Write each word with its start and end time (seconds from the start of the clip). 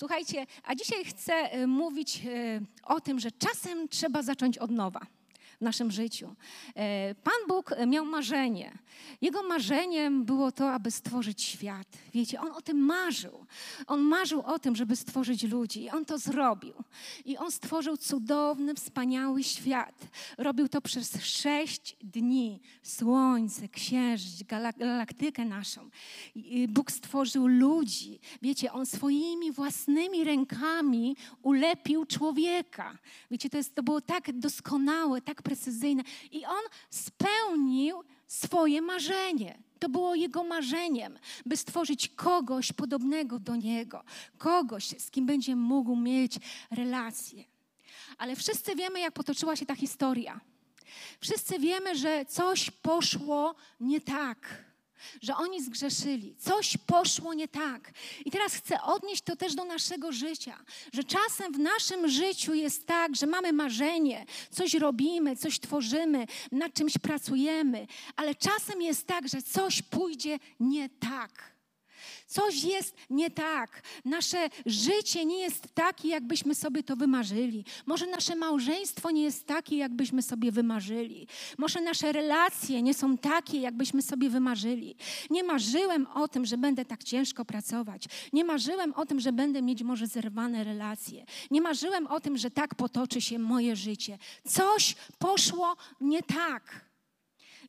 Słuchajcie, 0.00 0.46
a 0.64 0.74
dzisiaj 0.74 1.04
chcę 1.04 1.54
y, 1.54 1.66
mówić 1.66 2.22
y, 2.24 2.60
o 2.84 3.00
tym, 3.00 3.20
że 3.20 3.30
czasem 3.30 3.88
trzeba 3.88 4.22
zacząć 4.22 4.58
od 4.58 4.70
nowa 4.70 5.00
w 5.58 5.60
naszym 5.60 5.90
życiu. 5.90 6.34
E, 6.76 7.14
Pan 7.14 7.48
Bóg 7.48 7.74
miał 7.86 8.04
marzenie. 8.04 8.78
Jego 9.20 9.42
marzeniem 9.42 10.24
było 10.24 10.52
to, 10.52 10.72
aby 10.72 10.90
stworzyć 10.90 11.42
świat. 11.42 11.86
Wiecie, 12.14 12.40
on 12.40 12.52
o 12.52 12.62
tym 12.62 12.78
marzył. 12.78 13.46
On 13.86 14.00
marzył 14.00 14.42
o 14.42 14.58
tym, 14.58 14.76
żeby 14.76 14.96
stworzyć 14.96 15.42
ludzi. 15.42 15.82
I 15.82 15.90
on 15.90 16.04
to 16.04 16.18
zrobił. 16.18 16.74
I 17.24 17.36
on 17.36 17.52
stworzył 17.52 17.96
cudowny, 17.96 18.74
wspaniały 18.74 19.44
świat. 19.44 19.94
Robił 20.38 20.68
to 20.68 20.80
przez 20.80 21.24
sześć 21.24 21.96
dni. 22.00 22.60
Słońce, 22.82 23.68
księżyc, 23.68 24.42
galaktykę 24.76 25.44
naszą. 25.44 25.90
Bóg 26.68 26.90
stworzył 26.90 27.46
ludzi. 27.46 28.20
Wiecie, 28.42 28.72
on 28.72 28.86
swoimi 28.86 29.52
własnymi 29.52 30.24
rękami 30.24 31.16
ulepił 31.42 32.06
człowieka. 32.06 32.98
Wiecie, 33.30 33.50
to, 33.50 33.56
jest, 33.56 33.74
to 33.74 33.82
było 33.82 34.00
tak 34.00 34.38
doskonałe, 34.38 35.20
tak 35.20 35.42
precyzyjne. 35.42 36.02
I 36.32 36.44
on 36.44 36.62
spełnił 36.90 38.02
swoje 38.30 38.82
marzenie. 38.82 39.58
To 39.78 39.88
było 39.88 40.14
jego 40.14 40.44
marzeniem, 40.44 41.18
by 41.46 41.56
stworzyć 41.56 42.08
kogoś 42.08 42.72
podobnego 42.72 43.38
do 43.38 43.56
niego, 43.56 44.04
kogoś, 44.38 44.84
z 44.98 45.10
kim 45.10 45.26
będzie 45.26 45.56
mógł 45.56 45.96
mieć 45.96 46.38
relację. 46.70 47.44
Ale 48.18 48.36
wszyscy 48.36 48.76
wiemy, 48.76 49.00
jak 49.00 49.14
potoczyła 49.14 49.56
się 49.56 49.66
ta 49.66 49.74
historia. 49.74 50.40
Wszyscy 51.20 51.58
wiemy, 51.58 51.96
że 51.96 52.24
coś 52.24 52.70
poszło 52.70 53.54
nie 53.80 54.00
tak 54.00 54.64
że 55.22 55.36
oni 55.36 55.62
zgrzeszyli, 55.62 56.34
coś 56.38 56.76
poszło 56.76 57.34
nie 57.34 57.48
tak. 57.48 57.92
I 58.24 58.30
teraz 58.30 58.54
chcę 58.54 58.82
odnieść 58.82 59.22
to 59.22 59.36
też 59.36 59.54
do 59.54 59.64
naszego 59.64 60.12
życia, 60.12 60.58
że 60.92 61.04
czasem 61.04 61.52
w 61.52 61.58
naszym 61.58 62.08
życiu 62.08 62.54
jest 62.54 62.86
tak, 62.86 63.16
że 63.16 63.26
mamy 63.26 63.52
marzenie, 63.52 64.26
coś 64.50 64.74
robimy, 64.74 65.36
coś 65.36 65.60
tworzymy, 65.60 66.26
nad 66.52 66.74
czymś 66.74 66.98
pracujemy, 66.98 67.86
ale 68.16 68.34
czasem 68.34 68.82
jest 68.82 69.06
tak, 69.06 69.28
że 69.28 69.42
coś 69.42 69.82
pójdzie 69.82 70.38
nie 70.60 70.88
tak. 70.88 71.59
Coś 72.30 72.64
jest 72.64 72.94
nie 73.10 73.30
tak. 73.30 73.82
Nasze 74.04 74.48
życie 74.66 75.24
nie 75.24 75.38
jest 75.38 75.74
takie, 75.74 76.08
jakbyśmy 76.08 76.54
sobie 76.54 76.82
to 76.82 76.96
wymarzyli. 76.96 77.64
Może 77.86 78.06
nasze 78.06 78.36
małżeństwo 78.36 79.10
nie 79.10 79.22
jest 79.22 79.46
takie, 79.46 79.76
jakbyśmy 79.76 80.22
sobie 80.22 80.52
wymarzyli. 80.52 81.26
Może 81.58 81.80
nasze 81.80 82.12
relacje 82.12 82.82
nie 82.82 82.94
są 82.94 83.18
takie, 83.18 83.60
jakbyśmy 83.60 84.02
sobie 84.02 84.30
wymarzyli. 84.30 84.96
Nie 85.30 85.44
marzyłem 85.44 86.06
o 86.06 86.28
tym, 86.28 86.46
że 86.46 86.58
będę 86.58 86.84
tak 86.84 87.04
ciężko 87.04 87.44
pracować. 87.44 88.04
Nie 88.32 88.44
marzyłem 88.44 88.94
o 88.94 89.06
tym, 89.06 89.20
że 89.20 89.32
będę 89.32 89.62
mieć 89.62 89.82
może 89.82 90.06
zerwane 90.06 90.64
relacje. 90.64 91.24
Nie 91.50 91.60
marzyłem 91.60 92.06
o 92.06 92.20
tym, 92.20 92.36
że 92.38 92.50
tak 92.50 92.74
potoczy 92.74 93.20
się 93.20 93.38
moje 93.38 93.76
życie. 93.76 94.18
Coś 94.48 94.94
poszło 95.18 95.76
nie 96.00 96.22
tak. 96.22 96.90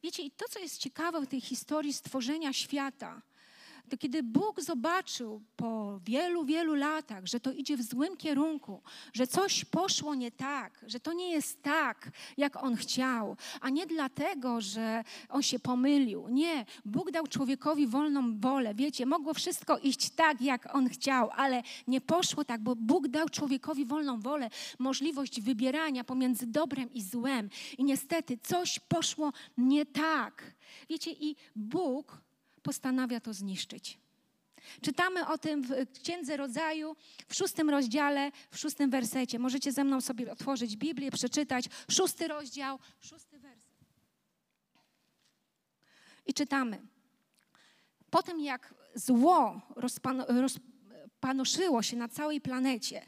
Wiecie, 0.03 0.23
i 0.23 0.31
to, 0.31 0.45
co 0.49 0.59
jest 0.59 0.77
ciekawe 0.77 1.21
w 1.21 1.27
tej 1.27 1.41
historii 1.41 1.93
stworzenia 1.93 2.53
świata, 2.53 3.21
to 3.89 3.97
kiedy 3.97 4.23
Bóg 4.23 4.61
zobaczył 4.61 5.41
po 5.55 5.99
wielu, 5.99 6.45
wielu 6.45 6.75
latach, 6.75 7.27
że 7.27 7.39
to 7.39 7.51
idzie 7.51 7.77
w 7.77 7.81
złym 7.81 8.17
kierunku, 8.17 8.81
że 9.13 9.28
coś 9.28 9.66
poszło 9.66 10.16
nie 10.16 10.31
tak, 10.31 10.85
że 10.88 11.00
to 11.00 11.13
nie 11.13 11.31
jest 11.31 11.63
tak, 11.63 12.11
jak 12.38 12.63
On 12.63 12.75
chciał, 12.75 13.38
a 13.61 13.69
nie 13.69 13.85
dlatego, 13.85 14.61
że 14.61 15.03
On 15.29 15.44
się 15.44 15.59
pomylił. 15.59 16.28
Nie, 16.29 16.66
Bóg 16.85 17.11
dał 17.11 17.28
człowiekowi 17.28 17.88
wolną 17.88 18.39
wolę. 18.39 18.75
Wiecie, 18.75 19.06
mogło 19.06 19.33
wszystko 19.33 19.78
iść 19.78 20.09
tak, 20.09 20.41
jak 20.41 20.75
On 20.75 20.89
chciał, 20.89 21.29
ale 21.35 21.63
nie 21.88 22.01
poszło 22.01 22.45
tak, 22.45 22.61
bo 22.61 22.75
Bóg 22.75 23.07
dał 23.07 23.29
człowiekowi 23.29 23.85
wolną 23.85 24.19
wolę, 24.19 24.50
możliwość 24.79 25.41
wybierania 25.41 26.03
pomiędzy 26.03 26.47
dobrem 26.47 26.94
i 26.94 27.01
złem. 27.01 27.50
I 27.77 27.83
niestety 27.83 28.38
coś 28.44 28.79
poszło 28.79 29.31
nie 29.57 29.85
tak. 29.85 30.53
Wiecie, 30.89 31.11
i 31.11 31.35
Bóg 31.56 32.22
postanawia 32.63 33.19
to 33.19 33.33
zniszczyć. 33.33 33.99
Czytamy 34.81 35.27
o 35.27 35.38
tym 35.38 35.63
w 35.63 35.72
Księdze 36.03 36.38
Rodzaju, 36.38 36.95
w 37.27 37.35
szóstym 37.35 37.69
rozdziale, 37.69 38.31
w 38.51 38.57
szóstym 38.57 38.89
wersecie. 38.89 39.39
Możecie 39.39 39.72
ze 39.72 39.83
mną 39.83 40.01
sobie 40.01 40.31
otworzyć 40.31 40.77
Biblię, 40.77 41.11
przeczytać 41.11 41.66
szósty 41.91 42.27
rozdział, 42.27 42.79
szósty 43.01 43.39
werset. 43.39 43.71
I 46.25 46.33
czytamy. 46.33 46.81
Po 48.09 48.23
tym, 48.23 48.41
jak 48.41 48.73
zło 48.95 49.61
rozpanoszyło 49.75 51.83
się 51.83 51.97
na 51.97 52.07
całej 52.07 52.41
planecie, 52.41 53.05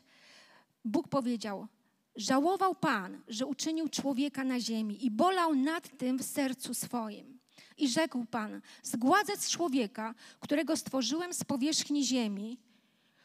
Bóg 0.86 1.08
powiedział: 1.08 1.68
Żałował 2.16 2.76
Pan, 2.76 3.22
że 3.28 3.46
uczynił 3.46 3.90
człowieka 3.90 4.44
na 4.44 4.60
ziemi 4.60 5.06
i 5.06 5.12
bolał 5.12 5.56
nad 5.56 5.98
tym 5.98 6.18
w 6.18 6.24
sercu 6.24 6.74
swoim. 6.74 7.40
I 7.78 7.90
rzekł 7.90 8.26
Pan: 8.26 8.62
Zgładzę 8.84 9.38
z 9.38 9.50
człowieka, 9.50 10.16
którego 10.40 10.78
stworzyłem 10.78 11.34
z 11.34 11.44
powierzchni 11.44 12.06
ziemi, 12.06 12.58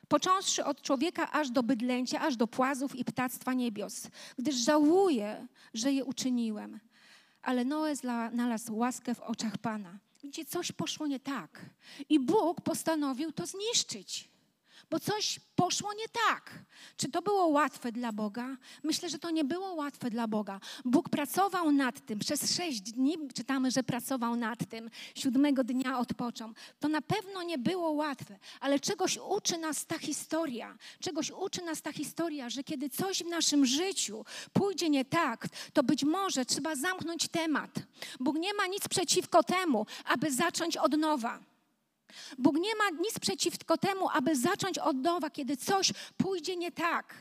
począwszy 0.08 0.64
od 0.64 0.82
człowieka 0.82 1.32
aż 1.32 1.50
do 1.50 1.62
bydlęcia, 1.62 2.20
aż 2.20 2.36
do 2.36 2.46
płazów 2.46 2.96
i 2.96 3.04
ptactwa 3.04 3.54
niebios, 3.54 4.08
gdyż 4.38 4.56
żałuję, 4.56 5.46
że 5.74 5.92
je 5.92 6.04
uczyniłem. 6.04 6.80
Ale 7.42 7.64
Noe 7.64 7.96
znalazł 7.96 8.76
łaskę 8.76 9.14
w 9.14 9.20
oczach 9.20 9.58
Pana. 9.58 9.98
Gdzie 10.24 10.44
coś 10.44 10.72
poszło 10.72 11.06
nie 11.06 11.20
tak. 11.20 11.60
I 12.08 12.20
Bóg 12.20 12.60
postanowił 12.60 13.32
to 13.32 13.46
zniszczyć 13.46 14.27
bo 14.90 15.00
coś 15.00 15.40
poszło 15.56 15.92
nie 15.94 16.08
tak. 16.28 16.64
Czy 16.96 17.08
to 17.08 17.22
było 17.22 17.46
łatwe 17.46 17.92
dla 17.92 18.12
Boga? 18.12 18.56
Myślę, 18.82 19.08
że 19.08 19.18
to 19.18 19.30
nie 19.30 19.44
było 19.44 19.74
łatwe 19.74 20.10
dla 20.10 20.28
Boga. 20.28 20.60
Bóg 20.84 21.08
pracował 21.08 21.72
nad 21.72 22.06
tym. 22.06 22.18
Przez 22.18 22.56
sześć 22.56 22.80
dni 22.80 23.16
czytamy, 23.34 23.70
że 23.70 23.82
pracował 23.82 24.36
nad 24.36 24.68
tym. 24.68 24.90
Siódmego 25.14 25.64
dnia 25.64 25.98
odpoczął. 25.98 26.52
To 26.80 26.88
na 26.88 27.02
pewno 27.02 27.42
nie 27.42 27.58
było 27.58 27.90
łatwe, 27.90 28.38
ale 28.60 28.80
czegoś 28.80 29.18
uczy 29.28 29.58
nas 29.58 29.86
ta 29.86 29.98
historia. 29.98 30.78
Czegoś 31.00 31.30
uczy 31.30 31.62
nas 31.62 31.82
ta 31.82 31.92
historia, 31.92 32.50
że 32.50 32.64
kiedy 32.64 32.90
coś 32.90 33.22
w 33.22 33.26
naszym 33.26 33.66
życiu 33.66 34.24
pójdzie 34.52 34.90
nie 34.90 35.04
tak, 35.04 35.46
to 35.72 35.82
być 35.82 36.04
może 36.04 36.44
trzeba 36.44 36.76
zamknąć 36.76 37.28
temat. 37.28 37.70
Bóg 38.20 38.36
nie 38.38 38.54
ma 38.54 38.66
nic 38.66 38.88
przeciwko 38.88 39.42
temu, 39.42 39.86
aby 40.04 40.32
zacząć 40.32 40.76
od 40.76 40.96
nowa. 40.98 41.47
Bóg 42.38 42.56
nie 42.56 42.74
ma 42.76 43.02
nic 43.02 43.18
przeciwko 43.18 43.78
temu, 43.78 44.08
aby 44.12 44.36
zacząć 44.36 44.78
od 44.78 44.96
nowa, 44.96 45.30
kiedy 45.30 45.56
coś 45.56 45.92
pójdzie 46.16 46.56
nie 46.56 46.72
tak. 46.72 47.14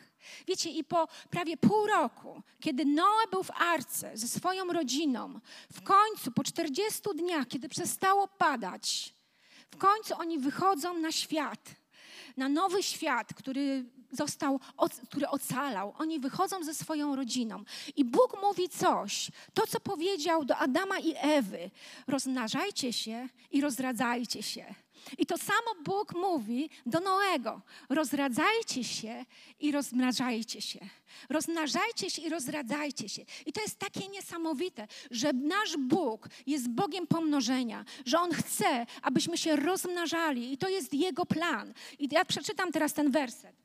Wiecie, 0.47 0.69
i 0.69 0.83
po 0.83 1.07
prawie 1.29 1.57
pół 1.57 1.87
roku, 1.87 2.41
kiedy 2.59 2.85
Noe 2.85 3.27
był 3.31 3.43
w 3.43 3.51
arce 3.51 4.17
ze 4.17 4.27
swoją 4.27 4.73
rodziną, 4.73 5.39
w 5.73 5.81
końcu 5.81 6.31
po 6.31 6.43
40 6.43 7.01
dniach, 7.15 7.47
kiedy 7.47 7.69
przestało 7.69 8.27
padać, 8.27 9.13
w 9.71 9.77
końcu 9.77 10.13
oni 10.17 10.39
wychodzą 10.39 10.93
na 10.93 11.11
świat, 11.11 11.75
na 12.37 12.49
nowy 12.49 12.83
świat, 12.83 13.33
który 13.33 13.85
został, 14.11 14.59
który 15.09 15.27
ocalał. 15.27 15.93
Oni 15.97 16.19
wychodzą 16.19 16.63
ze 16.63 16.73
swoją 16.73 17.15
rodziną. 17.15 17.63
I 17.95 18.05
Bóg 18.05 18.41
mówi 18.41 18.69
coś, 18.69 19.31
to 19.53 19.67
co 19.67 19.79
powiedział 19.79 20.45
do 20.45 20.57
Adama 20.57 20.99
i 20.99 21.13
Ewy: 21.17 21.71
rozmnażajcie 22.07 22.93
się 22.93 23.29
i 23.51 23.61
rozradzajcie 23.61 24.43
się. 24.43 24.75
I 25.17 25.25
to 25.25 25.37
samo 25.37 25.83
Bóg 25.83 26.15
mówi 26.15 26.69
do 26.85 26.99
Noego: 26.99 27.61
rozradzajcie 27.89 28.83
się 28.83 29.25
i 29.59 29.71
rozmnażajcie 29.71 30.61
się. 30.61 30.79
Rozmnażajcie 31.29 32.09
się 32.09 32.21
i 32.21 32.29
rozradzajcie 32.29 33.09
się. 33.09 33.25
I 33.45 33.53
to 33.53 33.61
jest 33.61 33.79
takie 33.79 34.07
niesamowite, 34.07 34.87
że 35.11 35.33
nasz 35.33 35.77
Bóg 35.77 36.29
jest 36.47 36.69
Bogiem 36.69 37.07
pomnożenia, 37.07 37.85
że 38.05 38.19
On 38.19 38.31
chce, 38.31 38.85
abyśmy 39.01 39.37
się 39.37 39.55
rozmnażali 39.55 40.53
i 40.53 40.57
to 40.57 40.69
jest 40.69 40.93
Jego 40.93 41.25
plan. 41.25 41.73
I 41.99 42.07
ja 42.11 42.25
przeczytam 42.25 42.71
teraz 42.71 42.93
ten 42.93 43.11
werset. 43.11 43.55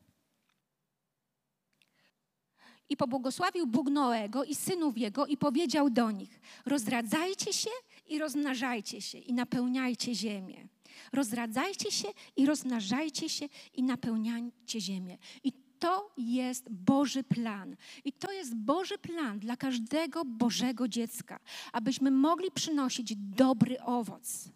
I 2.88 2.96
pobłogosławił 2.96 3.66
Bóg 3.66 3.90
Noego 3.90 4.44
i 4.44 4.54
synów 4.54 4.98
jego 4.98 5.26
i 5.26 5.36
powiedział 5.36 5.90
do 5.90 6.10
nich: 6.10 6.40
Rozradzajcie 6.66 7.52
się 7.52 7.70
i 8.06 8.18
rozmnażajcie 8.18 9.00
się 9.00 9.18
i 9.18 9.32
napełniajcie 9.32 10.14
ziemię. 10.14 10.66
Rozradzajcie 11.12 11.90
się 11.90 12.08
i 12.36 12.46
rozmnażajcie 12.46 13.28
się 13.28 13.48
i 13.74 13.82
napełniajcie 13.82 14.80
ziemię. 14.80 15.18
I 15.44 15.52
to 15.78 16.12
jest 16.16 16.70
Boży 16.70 17.24
plan. 17.24 17.76
I 18.04 18.12
to 18.12 18.32
jest 18.32 18.56
Boży 18.56 18.98
plan 18.98 19.38
dla 19.38 19.56
każdego 19.56 20.24
Bożego 20.24 20.88
dziecka, 20.88 21.40
abyśmy 21.72 22.10
mogli 22.10 22.50
przynosić 22.50 23.14
dobry 23.16 23.82
owoc. 23.82 24.48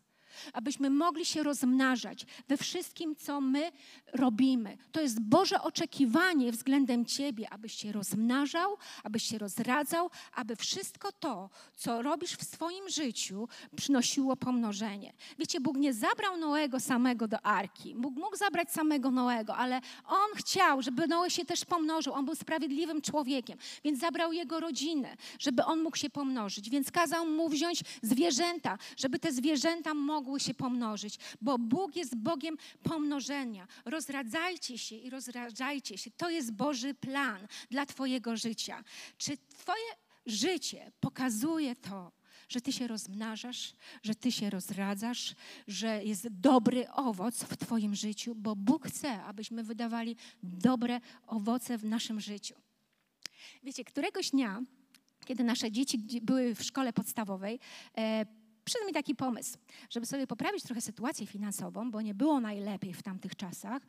Abyśmy 0.52 0.90
mogli 0.90 1.24
się 1.24 1.42
rozmnażać 1.42 2.26
we 2.48 2.56
wszystkim, 2.56 3.16
co 3.16 3.40
my 3.40 3.72
robimy. 4.12 4.78
To 4.92 5.00
jest 5.00 5.20
Boże 5.20 5.62
oczekiwanie 5.62 6.52
względem 6.52 7.04
Ciebie, 7.04 7.50
abyś 7.50 7.74
się 7.74 7.92
rozmnażał, 7.92 8.76
abyś 9.04 9.22
się 9.22 9.38
rozradzał, 9.38 10.10
aby 10.32 10.56
wszystko 10.56 11.12
to, 11.12 11.50
co 11.76 12.02
robisz 12.02 12.32
w 12.32 12.44
swoim 12.44 12.88
życiu, 12.88 13.48
przynosiło 13.76 14.36
pomnożenie. 14.36 15.12
Wiecie, 15.38 15.60
Bóg 15.60 15.76
nie 15.76 15.94
zabrał 15.94 16.36
Noego 16.36 16.80
samego 16.80 17.28
do 17.28 17.46
arki. 17.46 17.94
Bóg 17.94 18.14
mógł 18.14 18.36
zabrać 18.36 18.72
samego 18.72 19.10
Noego, 19.10 19.56
ale 19.56 19.80
On 20.08 20.28
chciał, 20.36 20.82
żeby 20.82 21.06
Noe 21.06 21.30
się 21.30 21.44
też 21.44 21.64
pomnożył. 21.64 22.12
On 22.12 22.24
był 22.24 22.34
sprawiedliwym 22.34 23.02
człowiekiem, 23.02 23.58
więc 23.84 24.00
zabrał 24.00 24.32
jego 24.32 24.60
rodzinę, 24.60 25.16
żeby 25.38 25.64
on 25.64 25.82
mógł 25.82 25.96
się 25.96 26.10
pomnożyć. 26.10 26.70
Więc 26.70 26.90
kazał 26.90 27.26
mu 27.26 27.48
wziąć 27.48 27.82
zwierzęta, 28.02 28.78
żeby 28.96 29.18
te 29.18 29.32
zwierzęta 29.32 29.94
mogły 29.94 30.35
się 30.38 30.54
pomnożyć, 30.54 31.18
bo 31.40 31.58
Bóg 31.58 31.96
jest 31.96 32.16
Bogiem 32.16 32.56
pomnożenia. 32.82 33.66
Rozradzajcie 33.84 34.78
się 34.78 34.96
i 34.96 35.10
rozradzajcie 35.10 35.98
się. 35.98 36.10
To 36.10 36.30
jest 36.30 36.52
Boży 36.52 36.94
plan 36.94 37.46
dla 37.70 37.86
Twojego 37.86 38.36
życia. 38.36 38.84
Czy 39.18 39.36
Twoje 39.36 39.92
życie 40.26 40.92
pokazuje 41.00 41.76
to, 41.76 42.12
że 42.48 42.60
Ty 42.60 42.72
się 42.72 42.86
rozmnażasz, 42.86 43.74
że 44.02 44.14
Ty 44.14 44.32
się 44.32 44.50
rozradzasz, 44.50 45.34
że 45.68 46.04
jest 46.04 46.28
dobry 46.28 46.90
owoc 46.90 47.44
w 47.44 47.56
Twoim 47.56 47.94
życiu, 47.94 48.34
bo 48.34 48.56
Bóg 48.56 48.88
chce, 48.88 49.22
abyśmy 49.22 49.64
wydawali 49.64 50.16
dobre 50.42 51.00
owoce 51.26 51.78
w 51.78 51.84
naszym 51.84 52.20
życiu. 52.20 52.54
Wiecie, 53.62 53.84
któregoś 53.84 54.30
dnia, 54.30 54.62
kiedy 55.24 55.44
nasze 55.44 55.72
dzieci 55.72 55.98
były 56.22 56.54
w 56.54 56.62
szkole 56.62 56.92
podstawowej, 56.92 57.60
e, 57.98 58.26
przyszedł 58.66 58.86
mi 58.86 58.92
taki 58.92 59.14
pomysł, 59.14 59.58
żeby 59.90 60.06
sobie 60.06 60.26
poprawić 60.26 60.62
trochę 60.62 60.80
sytuację 60.80 61.26
finansową, 61.26 61.90
bo 61.90 62.02
nie 62.02 62.14
było 62.14 62.40
najlepiej 62.40 62.94
w 62.94 63.02
tamtych 63.02 63.36
czasach. 63.36 63.82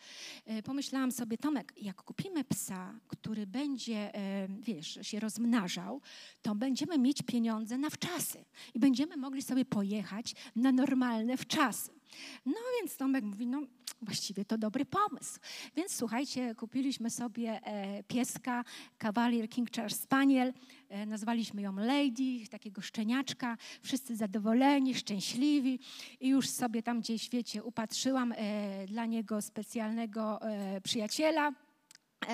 E, 0.46 0.64
pomyślałam 0.64 1.12
sobie, 1.12 1.38
Tomek, 1.38 1.74
jak 1.78 2.04
kupimy 2.04 2.44
psa, 2.44 3.00
który 3.08 3.48
będzie, 3.48 4.16
e, 4.16 4.48
wiesz, 4.60 5.00
się 5.02 5.20
rozmnażał, 5.20 6.02
to 6.42 6.56
będziemy 6.56 6.98
mieć 6.98 7.22
pieniądze 7.22 7.78
na 7.78 7.90
wczasy 7.90 8.46
i 8.74 8.80
będziemy 8.80 9.18
mogli 9.18 9.42
sobie 9.42 9.66
pojechać 9.66 10.36
na 10.56 10.72
normalne 10.72 11.38
wczasy. 11.38 11.97
No 12.46 12.56
więc 12.82 12.98
Tomek 12.98 13.24
mówi, 13.24 13.48
no 13.48 13.62
właściwie 14.02 14.46
to 14.46 14.58
dobry 14.58 14.86
pomysł. 14.86 15.40
Więc 15.76 15.96
słuchajcie, 15.96 16.56
kupiliśmy 16.56 17.10
sobie 17.10 17.60
e, 17.64 18.04
pieska, 18.04 18.64
Cavalier 18.98 19.50
King 19.50 19.72
Charles 19.72 20.00
Spaniel, 20.00 20.54
e, 20.90 21.06
nazwaliśmy 21.06 21.62
ją 21.62 21.76
Lady, 21.76 22.48
takiego 22.52 22.82
szczeniaczka, 22.82 23.58
wszyscy 23.82 24.16
zadowoleni, 24.16 24.96
szczęśliwi 24.96 25.80
i 26.20 26.30
już 26.30 26.50
sobie 26.50 26.84
tam 26.84 27.00
gdzieś, 27.00 27.30
wiecie, 27.30 27.64
upatrzyłam 27.64 28.34
e, 28.38 28.88
dla 28.88 29.06
niego 29.06 29.42
specjalnego 29.42 30.40
przyjaciela, 30.84 31.52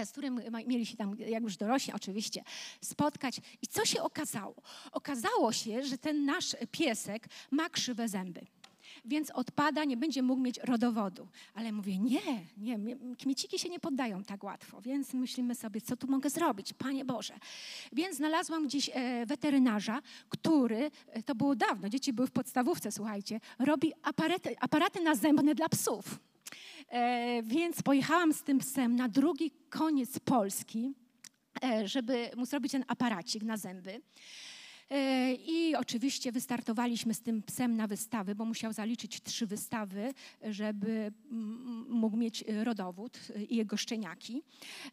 z 0.06 0.12
którym 0.12 0.42
mieli 0.68 0.86
się 0.86 0.98
tam, 0.98 1.16
jak 1.20 1.44
już 1.44 1.58
dorośli 1.58 1.94
oczywiście, 1.94 2.44
spotkać. 2.82 3.42
I 3.62 3.68
co 3.68 3.86
się 3.86 4.02
okazało? 4.02 4.56
Okazało 4.92 5.52
się, 5.52 5.84
że 5.84 5.98
ten 5.98 6.26
nasz 6.26 6.56
piesek 6.72 7.28
ma 7.52 7.70
krzywe 7.70 8.10
zęby 8.10 8.46
więc 9.06 9.32
odpada, 9.32 9.84
nie 9.84 9.98
będzie 9.98 10.22
mógł 10.24 10.42
mieć 10.42 10.60
rodowodu. 10.64 11.28
Ale 11.54 11.72
mówię, 11.72 11.98
nie, 11.98 12.20
nie, 12.58 12.98
kmieciki 13.20 13.60
się 13.60 13.70
nie 13.70 13.80
poddają 13.80 14.24
tak 14.24 14.44
łatwo, 14.44 14.82
więc 14.82 15.14
myślimy 15.14 15.56
sobie, 15.56 15.82
co 15.82 15.98
tu 15.98 16.08
mogę 16.08 16.30
zrobić, 16.30 16.74
Panie 16.74 17.06
Boże. 17.06 17.34
Więc 17.94 18.18
znalazłam 18.18 18.68
gdzieś 18.68 18.90
e, 18.94 19.26
weterynarza, 19.26 20.02
który, 20.30 20.92
e, 21.08 21.24
to 21.24 21.36
było 21.36 21.56
dawno, 21.56 21.90
dzieci 21.90 22.14
były 22.14 22.28
w 22.28 22.32
podstawówce, 22.32 22.92
słuchajcie, 22.92 23.40
robi 23.60 23.94
aparaty, 24.04 24.56
aparaty 24.60 25.02
nazębne 25.02 25.56
dla 25.56 25.70
psów. 25.70 26.20
E, 26.90 27.44
więc 27.44 27.82
pojechałam 27.82 28.34
z 28.34 28.44
tym 28.44 28.60
psem 28.60 28.96
na 28.96 29.10
drugi 29.10 29.52
koniec 29.70 30.20
Polski, 30.20 30.94
żeby 31.86 32.30
mu 32.36 32.46
zrobić 32.46 32.72
ten 32.72 32.86
aparacik 32.88 33.44
na 33.44 33.58
zęby. 33.58 34.02
E, 34.90 35.34
I 35.34 35.76
oczywiście 35.76 36.32
wystartowaliśmy 36.32 37.14
z 37.14 37.22
tym 37.22 37.44
psem 37.44 37.76
na 37.76 37.88
wystawy, 37.88 38.36
bo 38.36 38.46
musiał 38.46 38.74
zaliczyć 38.74 39.22
trzy 39.22 39.48
wystawy, 39.48 40.14
żeby 40.44 41.12
mógł 41.90 42.18
mieć 42.18 42.44
rodowód 42.64 43.20
i 43.50 43.56
jego 43.56 43.78
szczeniaki. 43.78 44.44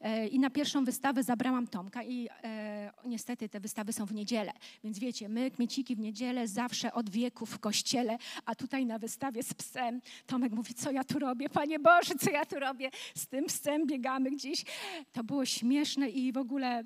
E, 0.01 0.29
I 0.29 0.39
na 0.39 0.51
pierwszą 0.51 0.85
wystawę 0.85 1.23
zabrałam 1.23 1.67
Tomka 1.67 2.03
i 2.03 2.29
e, 2.45 2.93
niestety 3.05 3.49
te 3.49 3.61
wystawy 3.61 3.93
są 3.93 4.07
w 4.07 4.15
niedzielę. 4.15 4.53
Więc 4.85 4.99
wiecie, 4.99 5.29
my 5.29 5.51
kmieciki 5.51 5.97
w 5.97 6.01
niedzielę 6.01 6.49
zawsze 6.49 6.93
od 6.93 7.11
wieków 7.11 7.51
w 7.51 7.59
kościele, 7.59 8.19
a 8.45 8.55
tutaj 8.55 8.87
na 8.87 8.99
wystawie 8.99 9.43
z 9.43 9.55
psem. 9.55 10.01
Tomek 10.27 10.53
mówi, 10.53 10.75
co 10.75 10.91
ja 10.91 11.05
tu 11.05 11.19
robię? 11.19 11.49
Panie 11.49 11.79
Boże, 11.79 12.15
co 12.21 12.31
ja 12.31 12.47
tu 12.47 12.59
robię? 12.59 12.91
Z 13.15 13.27
tym 13.27 13.47
psem 13.47 13.87
biegamy 13.87 14.31
gdzieś. 14.31 14.65
To 15.13 15.25
było 15.25 15.45
śmieszne 15.45 16.09
i 16.09 16.33
w 16.33 16.37
ogóle 16.37 16.85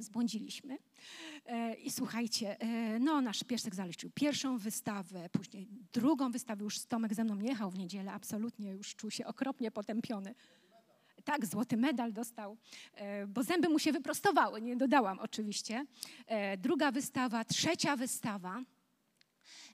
zbłądziliśmy. 0.00 0.78
E, 1.46 1.74
I 1.74 1.90
słuchajcie, 1.90 2.60
e, 2.60 2.98
no 2.98 3.20
nasz 3.20 3.44
piesek 3.44 3.74
zaliczył 3.74 4.10
pierwszą 4.14 4.58
wystawę, 4.58 5.28
później 5.32 5.68
drugą 5.92 6.30
wystawę, 6.30 6.64
już 6.64 6.84
Tomek 6.84 7.14
ze 7.14 7.24
mną 7.24 7.38
jechał 7.38 7.70
w 7.70 7.78
niedzielę, 7.78 8.12
absolutnie 8.12 8.70
już 8.70 8.94
czuł 8.94 9.10
się 9.10 9.26
okropnie 9.26 9.70
potępiony. 9.70 10.34
Tak, 11.24 11.46
złoty 11.46 11.76
medal 11.76 12.12
dostał, 12.12 12.56
e, 12.94 13.26
bo 13.26 13.42
zęby 13.42 13.68
mu 13.68 13.78
się 13.78 13.92
wyprostowały, 13.92 14.62
nie 14.62 14.76
dodałam 14.76 15.18
oczywiście. 15.18 15.86
Druga 16.58 16.92
wystawa, 16.92 17.44
trzecia 17.44 17.96
wystawa. 17.96 18.62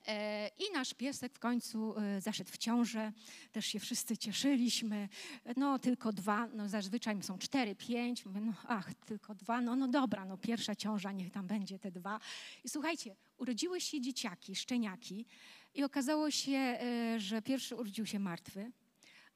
E, 0.09 0.51
I 0.59 0.73
nasz 0.75 0.95
piesek 0.95 1.35
w 1.35 1.39
końcu 1.39 1.99
e, 1.99 2.21
zaszedł 2.21 2.51
w 2.51 2.59
ciążę, 2.59 3.13
też 3.53 3.67
się 3.67 3.79
wszyscy 3.79 4.17
cieszyliśmy. 4.17 5.09
No 5.57 5.79
tylko 5.79 6.13
dwa, 6.13 6.47
no 6.47 6.69
zazwyczaj 6.69 7.23
są 7.23 7.39
cztery, 7.39 7.75
pięć. 7.75 8.27
Mówię, 8.27 8.41
no 8.41 8.53
ach, 8.69 8.95
tylko 8.95 9.35
dwa, 9.35 9.61
no, 9.61 9.77
no 9.77 9.89
dobra, 9.89 10.25
no 10.25 10.39
pierwsza 10.39 10.75
ciąża, 10.75 11.13
niech 11.13 11.31
tam 11.31 11.47
będzie 11.47 11.79
te 11.79 11.91
dwa. 11.91 12.21
I 12.65 12.69
słuchajcie, 12.69 13.17
urodziły 13.39 13.81
się 13.81 14.01
dzieciaki, 14.01 14.55
szczeniaki 14.55 15.27
i 15.75 15.85
okazało 15.85 16.31
się, 16.31 16.53
e, 16.53 17.21
że 17.21 17.43
pierwszy 17.43 17.77
urodził 17.77 18.07
się 18.07 18.19
martwy, 18.19 18.73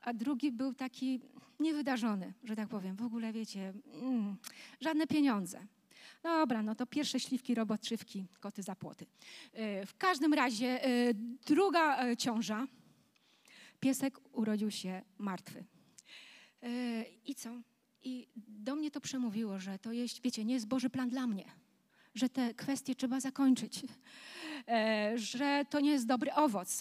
a 0.00 0.12
drugi 0.12 0.52
był 0.52 0.74
taki 0.74 1.20
niewydarzony, 1.60 2.32
że 2.44 2.56
tak 2.56 2.68
powiem. 2.68 2.96
W 2.96 3.02
ogóle 3.02 3.32
wiecie, 3.32 3.72
mm, 4.02 4.36
żadne 4.80 5.06
pieniądze. 5.06 5.66
Dobra, 6.22 6.62
no 6.62 6.74
to 6.74 6.86
pierwsze 6.86 7.20
śliwki, 7.20 7.54
robotrzywki, 7.54 8.26
koty 8.40 8.62
za 8.62 8.76
płoty. 8.76 9.06
E, 9.52 9.86
w 9.86 9.96
każdym 9.96 10.34
razie 10.34 10.84
e, 10.84 11.14
druga 11.46 12.04
e, 12.06 12.16
ciąża. 12.16 12.66
Piesek 13.80 14.18
urodził 14.32 14.70
się 14.70 15.02
martwy. 15.18 15.64
I 17.24 17.34
co? 17.34 17.50
I 18.02 18.28
do 18.36 18.74
mnie 18.74 18.90
to 18.90 19.00
przemówiło, 19.00 19.58
że 19.58 19.78
to 19.78 19.92
jest, 19.92 20.22
wiecie, 20.22 20.44
nie 20.44 20.54
jest 20.54 20.66
Boży 20.66 20.90
plan 20.90 21.08
dla 21.08 21.26
mnie, 21.26 21.44
że 22.14 22.28
te 22.28 22.54
kwestie 22.54 22.94
trzeba 22.94 23.20
zakończyć. 23.20 23.80
E, 24.68 25.12
że 25.18 25.64
to 25.70 25.80
nie 25.80 25.90
jest 25.90 26.06
dobry 26.06 26.34
owoc. 26.34 26.80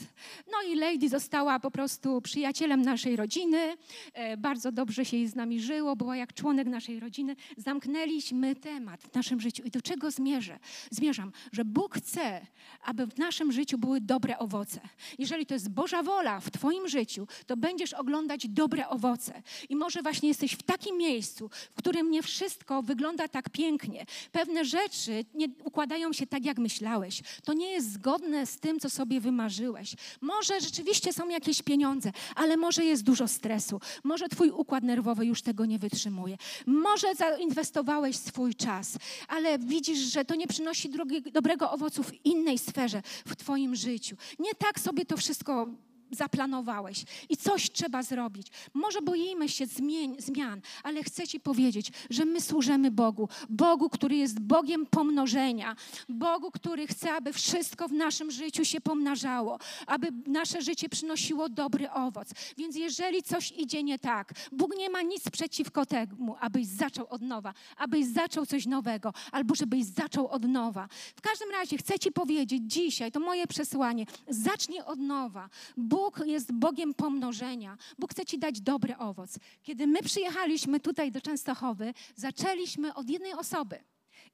No 0.51 0.71
i 0.71 0.75
Lady 0.75 1.09
została 1.09 1.59
po 1.59 1.71
prostu 1.71 2.21
przyjacielem 2.21 2.81
naszej 2.81 3.15
rodziny, 3.15 3.77
e, 4.13 4.37
bardzo 4.37 4.71
dobrze 4.71 5.05
się 5.05 5.17
jej 5.17 5.27
z 5.27 5.35
nami 5.35 5.61
żyło, 5.61 5.95
była 5.95 6.17
jak 6.17 6.33
członek 6.33 6.67
naszej 6.67 6.99
rodziny. 6.99 7.35
Zamknęliśmy 7.57 8.55
temat 8.55 9.01
w 9.01 9.13
naszym 9.13 9.41
życiu. 9.41 9.63
I 9.63 9.71
do 9.71 9.81
czego 9.81 10.11
zmierzę? 10.11 10.59
Zmierzam, 10.91 11.31
że 11.51 11.65
Bóg 11.65 11.95
chce, 11.95 12.41
aby 12.83 13.07
w 13.07 13.17
naszym 13.17 13.51
życiu 13.51 13.77
były 13.77 14.01
dobre 14.01 14.37
owoce. 14.37 14.79
Jeżeli 15.19 15.45
to 15.45 15.53
jest 15.53 15.69
Boża 15.69 16.03
wola 16.03 16.39
w 16.39 16.51
Twoim 16.51 16.87
życiu, 16.87 17.27
to 17.45 17.57
będziesz 17.57 17.93
oglądać 17.93 18.47
dobre 18.47 18.89
owoce. 18.89 19.41
I 19.69 19.75
może 19.75 20.01
właśnie 20.01 20.29
jesteś 20.29 20.53
w 20.53 20.63
takim 20.63 20.97
miejscu, 20.97 21.49
w 21.49 21.75
którym 21.75 22.11
nie 22.11 22.23
wszystko 22.23 22.81
wygląda 22.81 23.27
tak 23.27 23.49
pięknie. 23.49 24.05
Pewne 24.31 24.65
rzeczy 24.65 25.25
nie 25.33 25.47
układają 25.63 26.13
się 26.13 26.27
tak, 26.27 26.45
jak 26.45 26.57
myślałeś. 26.57 27.21
To 27.43 27.53
nie 27.53 27.70
jest 27.71 27.93
zgodne 27.93 28.45
z 28.45 28.57
tym, 28.57 28.79
co 28.79 28.89
sobie 28.89 29.21
wymarzyłeś. 29.21 29.95
Może 30.21 30.61
rzeczywiście 30.61 31.13
są 31.13 31.29
jakieś 31.29 31.61
pieniądze, 31.61 32.11
ale 32.35 32.57
może 32.57 32.85
jest 32.85 33.03
dużo 33.03 33.27
stresu. 33.27 33.81
Może 34.03 34.29
twój 34.29 34.49
układ 34.49 34.83
nerwowy 34.83 35.25
już 35.25 35.41
tego 35.41 35.65
nie 35.65 35.79
wytrzymuje. 35.79 36.37
Może 36.65 37.15
zainwestowałeś 37.15 38.15
swój 38.15 38.55
czas, 38.55 38.97
ale 39.27 39.59
widzisz, 39.59 39.99
że 39.99 40.25
to 40.25 40.35
nie 40.35 40.47
przynosi 40.47 40.89
drogi, 40.89 41.21
dobrego 41.21 41.71
owocu 41.71 42.03
w 42.03 42.25
innej 42.25 42.57
sferze 42.57 43.01
w 43.25 43.35
twoim 43.35 43.75
życiu. 43.75 44.15
Nie 44.39 44.55
tak 44.55 44.79
sobie 44.79 45.05
to 45.05 45.17
wszystko 45.17 45.67
zaplanowałeś 46.11 47.03
i 47.29 47.37
coś 47.37 47.71
trzeba 47.71 48.03
zrobić. 48.03 48.47
Może 48.73 49.01
boimy 49.01 49.49
się 49.49 49.65
zmień, 49.65 50.15
zmian, 50.19 50.61
ale 50.83 51.03
chcę 51.03 51.27
Ci 51.27 51.39
powiedzieć, 51.39 51.91
że 52.09 52.25
my 52.25 52.41
służymy 52.41 52.91
Bogu. 52.91 53.29
Bogu, 53.49 53.89
który 53.89 54.15
jest 54.15 54.39
Bogiem 54.39 54.85
pomnożenia. 54.85 55.75
Bogu, 56.09 56.51
który 56.51 56.87
chce, 56.87 57.13
aby 57.13 57.33
wszystko 57.33 57.87
w 57.87 57.91
naszym 57.91 58.31
życiu 58.31 58.65
się 58.65 58.81
pomnażało, 58.81 59.59
aby 59.87 60.07
nasze 60.27 60.61
życie 60.61 60.89
przynosiło 60.89 61.49
dobry 61.49 61.91
owoc. 61.91 62.29
Więc 62.57 62.75
jeżeli 62.75 63.23
coś 63.23 63.51
idzie 63.51 63.83
nie 63.83 63.99
tak, 63.99 64.33
Bóg 64.51 64.77
nie 64.77 64.89
ma 64.89 65.01
nic 65.01 65.29
przeciwko 65.29 65.85
temu, 65.85 66.35
abyś 66.39 66.67
zaczął 66.67 67.07
od 67.09 67.21
nowa, 67.21 67.53
abyś 67.77 68.05
zaczął 68.05 68.45
coś 68.45 68.65
nowego, 68.65 69.13
albo 69.31 69.55
żebyś 69.55 69.85
zaczął 69.85 70.27
od 70.27 70.43
nowa. 70.43 70.87
W 71.15 71.21
każdym 71.21 71.51
razie 71.51 71.77
chcę 71.77 71.99
Ci 71.99 72.11
powiedzieć 72.11 72.61
dzisiaj, 72.65 73.11
to 73.11 73.19
moje 73.19 73.47
przesłanie, 73.47 74.05
zacznij 74.27 74.81
od 74.81 74.99
nowa. 74.99 75.49
Bóg 75.77 76.00
jest 76.25 76.51
Bogiem 76.51 76.93
pomnożenia. 76.93 77.77
Bóg 77.99 78.11
chce 78.11 78.25
Ci 78.25 78.39
dać 78.39 78.61
dobry 78.61 78.97
owoc. 78.97 79.39
Kiedy 79.63 79.87
my 79.87 80.01
przyjechaliśmy 80.03 80.79
tutaj 80.79 81.11
do 81.11 81.21
Częstochowy, 81.21 81.93
zaczęliśmy 82.15 82.93
od 82.93 83.09
jednej 83.09 83.33
osoby 83.33 83.83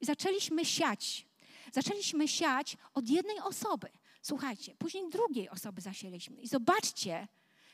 i 0.00 0.06
zaczęliśmy 0.06 0.64
siać. 0.64 1.26
Zaczęliśmy 1.72 2.28
siać 2.28 2.76
od 2.94 3.08
jednej 3.08 3.38
osoby. 3.38 3.88
Słuchajcie, 4.22 4.74
później 4.78 5.10
drugiej 5.10 5.48
osoby 5.48 5.80
zasieliśmy. 5.80 6.40
I 6.40 6.48
zobaczcie, 6.48 7.28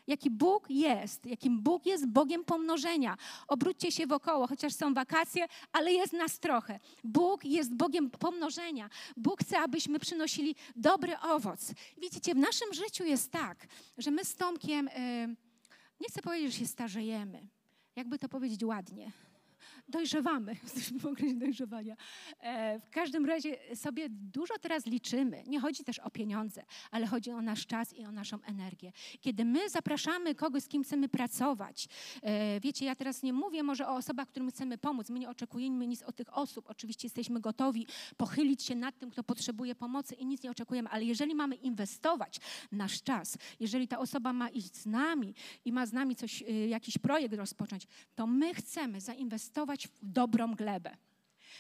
jaki 0.07 0.31
Bóg 0.31 0.71
jest, 0.71 1.27
jakim 1.27 1.63
Bóg 1.63 1.87
jest 1.87 2.07
Bogiem 2.07 2.45
pomnożenia. 2.45 3.17
Obróćcie 3.49 3.93
się 3.93 4.07
wokoło, 4.07 4.47
chociaż 4.47 4.75
są 4.75 4.95
wakacje, 4.95 5.47
ale 5.73 5.93
jest 5.93 6.13
nas 6.13 6.39
trochę. 6.39 6.81
Bóg 7.05 7.45
jest 7.45 7.75
Bogiem 7.75 8.11
pomnożenia. 8.11 8.91
Bóg 9.17 9.41
chce, 9.41 9.59
abyśmy 9.59 9.99
przynosili 9.99 10.57
dobry 10.77 11.19
owoc. 11.19 11.73
Widzicie, 11.99 12.35
w 12.35 12.39
naszym 12.39 12.75
życiu 12.75 13.05
jest 13.05 13.31
tak, 13.31 13.67
że 13.99 14.11
my 14.11 14.25
z 14.25 14.37
Tomkiem, 14.37 14.87
yy, 14.87 15.37
nie 16.01 16.09
chcę 16.09 16.23
powiedzieć, 16.23 16.53
że 16.53 16.59
się 16.59 16.67
starzejemy, 16.67 17.47
jakby 17.97 18.19
to 18.19 18.29
powiedzieć 18.29 18.65
ładnie 18.65 19.13
dojrzewamy, 19.89 20.57
jesteśmy 20.63 20.99
w 20.99 21.07
okresie 21.07 21.35
dojrzewania. 21.35 21.97
E, 22.41 22.81
w 22.81 22.91
każdym 22.91 23.27
razie 23.27 23.57
sobie 23.75 24.09
dużo 24.11 24.55
teraz 24.61 24.87
liczymy. 24.87 25.45
Nie 25.47 25.61
chodzi 25.61 25.85
też 25.85 25.99
o 25.99 26.11
pieniądze, 26.11 26.63
ale 26.91 27.07
chodzi 27.07 27.31
o 27.31 27.43
nasz 27.43 27.67
czas 27.67 27.93
i 27.93 28.05
o 28.05 28.13
naszą 28.13 28.43
energię. 28.43 28.93
Kiedy 29.21 29.45
my 29.45 29.71
zapraszamy 29.71 30.35
kogoś, 30.35 30.63
z 30.63 30.69
kim 30.69 30.83
chcemy 30.83 31.09
pracować, 31.09 31.89
e, 32.23 32.61
wiecie, 32.61 32.85
ja 32.85 32.95
teraz 32.95 33.23
nie 33.23 33.33
mówię 33.33 33.63
może 33.63 33.89
o 33.89 33.95
osobach, 33.95 34.29
którym 34.29 34.51
chcemy 34.51 34.79
pomóc. 34.79 35.11
My 35.11 35.19
nie 35.19 35.29
oczekujemy 35.29 35.87
nic 35.87 36.03
od 36.03 36.17
tych 36.17 36.39
osób. 36.39 36.65
Oczywiście 36.69 37.07
jesteśmy 37.07 37.41
gotowi 37.41 37.87
pochylić 38.17 38.63
się 38.63 38.75
nad 38.75 38.99
tym, 38.99 39.11
kto 39.11 39.25
potrzebuje 39.25 39.75
pomocy 39.75 40.15
i 40.15 40.27
nic 40.27 40.43
nie 40.43 40.51
oczekujemy, 40.51 40.89
ale 40.89 41.05
jeżeli 41.05 41.35
mamy 41.35 41.55
inwestować 41.55 42.41
nasz 42.73 43.03
czas, 43.03 43.39
jeżeli 43.61 43.89
ta 43.89 43.99
osoba 43.99 44.33
ma 44.33 44.49
iść 44.49 44.77
z 44.77 44.87
nami 44.87 45.35
i 45.65 45.73
ma 45.73 45.87
z 45.87 45.93
nami 45.93 46.17
coś, 46.17 46.43
y, 46.43 46.69
jakiś 46.69 46.99
projekt 46.99 47.35
rozpocząć, 47.35 47.87
to 48.15 48.27
my 48.27 48.55
chcemy 48.55 49.01
zainwestować 49.01 49.74
inwestować 49.75 49.89
w 49.89 50.13
dobrą 50.13 50.55
glebę 50.55 50.97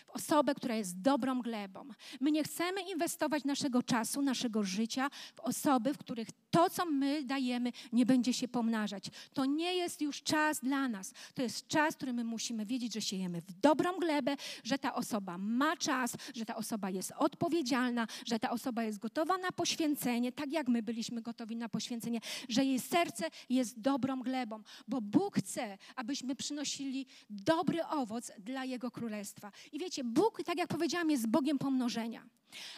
w 0.06 0.10
osobę, 0.10 0.54
która 0.54 0.74
jest 0.74 1.00
dobrą 1.00 1.42
glebą. 1.42 1.88
My 2.20 2.30
nie 2.30 2.44
chcemy 2.44 2.82
inwestować 2.82 3.44
naszego 3.44 3.82
czasu, 3.82 4.22
naszego 4.22 4.62
życia 4.62 5.10
w 5.34 5.40
osoby, 5.40 5.94
w 5.94 5.98
których 5.98 6.28
to, 6.54 6.70
co 6.70 6.86
my 6.86 7.22
dajemy, 7.22 7.72
nie 7.92 8.06
będzie 8.06 8.32
się 8.32 8.48
pomnażać. 8.48 9.10
To 9.32 9.44
nie 9.44 9.74
jest 9.74 10.00
już 10.00 10.22
czas 10.22 10.60
dla 10.60 10.88
nas. 10.88 11.12
To 11.34 11.42
jest 11.42 11.68
czas, 11.68 11.96
który 11.96 12.12
my 12.12 12.24
musimy 12.24 12.66
wiedzieć, 12.66 12.94
że 12.94 13.00
siejemy 13.00 13.40
w 13.40 13.52
dobrą 13.52 13.98
glebę, 13.98 14.36
że 14.64 14.78
ta 14.78 14.94
osoba 14.94 15.38
ma 15.38 15.76
czas, 15.76 16.16
że 16.34 16.44
ta 16.44 16.56
osoba 16.56 16.90
jest 16.90 17.12
odpowiedzialna, 17.18 18.06
że 18.26 18.38
ta 18.38 18.50
osoba 18.50 18.84
jest 18.84 18.98
gotowa 18.98 19.38
na 19.38 19.52
poświęcenie, 19.52 20.32
tak 20.32 20.52
jak 20.52 20.68
my 20.68 20.82
byliśmy 20.82 21.22
gotowi 21.22 21.56
na 21.56 21.68
poświęcenie, 21.68 22.20
że 22.48 22.64
jej 22.64 22.80
serce 22.80 23.24
jest 23.48 23.80
dobrą 23.80 24.22
glebą, 24.22 24.62
bo 24.88 25.00
Bóg 25.00 25.36
chce, 25.36 25.78
abyśmy 25.96 26.36
przynosili 26.36 27.06
dobry 27.30 27.86
owoc 27.86 28.32
dla 28.38 28.64
Jego 28.64 28.90
Królestwa. 28.90 29.52
I 29.72 29.78
wiecie, 29.78 30.04
Bóg, 30.04 30.42
tak 30.44 30.58
jak 30.58 30.68
powiedziałam, 30.68 31.10
jest 31.10 31.26
Bogiem 31.26 31.58
pomnożenia. 31.58 32.22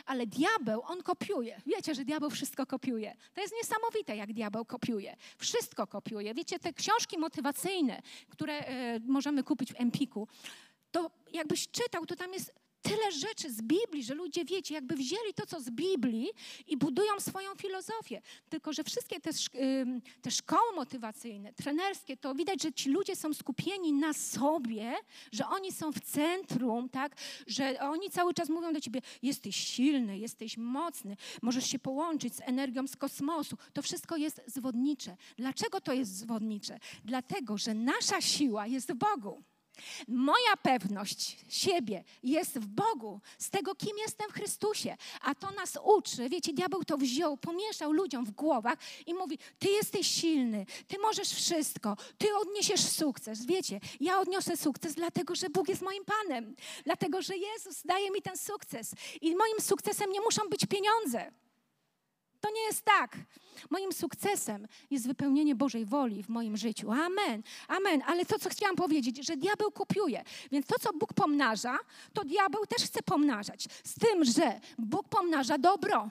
Ale 0.06 0.26
diabeł, 0.26 0.82
on 0.84 1.02
kopiuje. 1.02 1.60
Wiecie, 1.66 1.94
że 1.94 2.04
diabeł 2.04 2.30
wszystko 2.30 2.66
kopiuje. 2.66 3.16
To 3.34 3.40
jest 3.40 3.54
niesamowite, 3.66 4.16
jak 4.16 4.32
diabeł 4.32 4.64
kopiuje. 4.64 5.16
Wszystko 5.38 5.86
kopiuje. 5.86 6.34
Wiecie, 6.34 6.58
te 6.58 6.72
książki 6.72 7.18
motywacyjne, 7.18 8.02
które 8.28 8.52
e, 8.52 9.00
możemy 9.06 9.42
kupić 9.42 9.72
w 9.72 9.80
Empiku, 9.80 10.28
to 10.90 11.10
jakbyś 11.32 11.68
czytał, 11.68 12.06
to 12.06 12.16
tam 12.16 12.32
jest 12.32 12.52
tyle 12.88 13.12
rzeczy 13.12 13.52
z 13.52 13.62
Biblii, 13.62 14.04
że 14.04 14.14
ludzie, 14.14 14.44
wiecie, 14.44 14.74
jakby 14.74 14.94
wzięli 14.96 15.34
to, 15.34 15.46
co 15.46 15.60
z 15.60 15.70
Biblii 15.70 16.28
i 16.66 16.76
budują 16.76 17.20
swoją 17.20 17.54
filozofię. 17.54 18.22
Tylko, 18.48 18.72
że 18.72 18.84
wszystkie 18.84 19.20
te, 19.20 19.30
te 20.22 20.30
szkoły 20.30 20.74
motywacyjne, 20.74 21.52
trenerskie, 21.52 22.16
to 22.16 22.34
widać, 22.34 22.62
że 22.62 22.72
ci 22.72 22.90
ludzie 22.90 23.16
są 23.16 23.34
skupieni 23.34 23.92
na 23.92 24.12
sobie, 24.12 24.94
że 25.32 25.46
oni 25.46 25.72
są 25.72 25.92
w 25.92 26.00
centrum, 26.00 26.88
tak? 26.88 27.16
Że 27.46 27.80
oni 27.80 28.10
cały 28.10 28.34
czas 28.34 28.48
mówią 28.48 28.72
do 28.72 28.80
ciebie, 28.80 29.00
jesteś 29.22 29.56
silny, 29.56 30.18
jesteś 30.18 30.56
mocny, 30.56 31.16
możesz 31.42 31.70
się 31.70 31.78
połączyć 31.78 32.34
z 32.34 32.40
energią 32.40 32.86
z 32.86 32.96
kosmosu. 32.96 33.56
To 33.72 33.82
wszystko 33.82 34.16
jest 34.16 34.42
zwodnicze. 34.46 35.16
Dlaczego 35.36 35.80
to 35.80 35.92
jest 35.92 36.16
zwodnicze? 36.16 36.78
Dlatego, 37.04 37.58
że 37.58 37.74
nasza 37.74 38.20
siła 38.20 38.66
jest 38.66 38.92
w 38.92 38.94
Bogu. 38.94 39.42
Moja 40.08 40.56
pewność 40.62 41.36
siebie 41.48 42.04
jest 42.22 42.58
w 42.58 42.66
Bogu, 42.66 43.20
z 43.38 43.50
tego, 43.50 43.74
kim 43.74 43.98
jestem 43.98 44.30
w 44.30 44.32
Chrystusie. 44.32 44.96
A 45.20 45.34
to 45.34 45.50
nas 45.50 45.78
uczy, 45.84 46.28
wiecie, 46.28 46.52
diabeł 46.52 46.84
to 46.84 46.96
wziął, 46.96 47.36
pomieszał 47.36 47.92
ludziom 47.92 48.24
w 48.24 48.30
głowach 48.30 48.78
i 49.06 49.14
mówi: 49.14 49.38
Ty 49.58 49.68
jesteś 49.68 50.06
silny, 50.06 50.66
ty 50.88 50.98
możesz 50.98 51.28
wszystko, 51.28 51.96
ty 52.18 52.36
odniesiesz 52.36 52.80
sukces. 52.80 53.46
Wiecie, 53.46 53.80
ja 54.00 54.20
odniosę 54.20 54.56
sukces, 54.56 54.94
dlatego 54.94 55.34
że 55.34 55.50
Bóg 55.50 55.68
jest 55.68 55.82
moim 55.82 56.04
Panem, 56.04 56.56
dlatego 56.84 57.22
że 57.22 57.36
Jezus 57.36 57.82
daje 57.84 58.10
mi 58.10 58.22
ten 58.22 58.36
sukces. 58.36 58.94
I 59.20 59.36
moim 59.36 59.60
sukcesem 59.60 60.12
nie 60.12 60.20
muszą 60.20 60.48
być 60.48 60.66
pieniądze. 60.66 61.32
To 62.46 62.50
nie 62.50 62.60
jest 62.60 62.82
tak. 62.84 63.16
Moim 63.70 63.92
sukcesem 63.92 64.66
jest 64.90 65.06
wypełnienie 65.06 65.54
Bożej 65.54 65.84
woli 65.84 66.22
w 66.22 66.28
moim 66.28 66.56
życiu. 66.56 66.92
Amen. 66.92 67.42
Amen. 67.68 68.02
Ale 68.06 68.26
to, 68.26 68.38
co 68.38 68.50
chciałam 68.50 68.76
powiedzieć, 68.76 69.26
że 69.26 69.36
diabeł 69.36 69.70
kopiuje. 69.70 70.24
Więc 70.52 70.66
to, 70.66 70.78
co 70.78 70.92
Bóg 70.92 71.14
pomnaża, 71.14 71.78
to 72.12 72.24
diabeł 72.24 72.66
też 72.66 72.86
chce 72.86 73.02
pomnażać. 73.02 73.64
Z 73.84 73.94
tym, 73.94 74.24
że 74.24 74.60
Bóg 74.78 75.08
pomnaża 75.08 75.58
dobro 75.58 76.10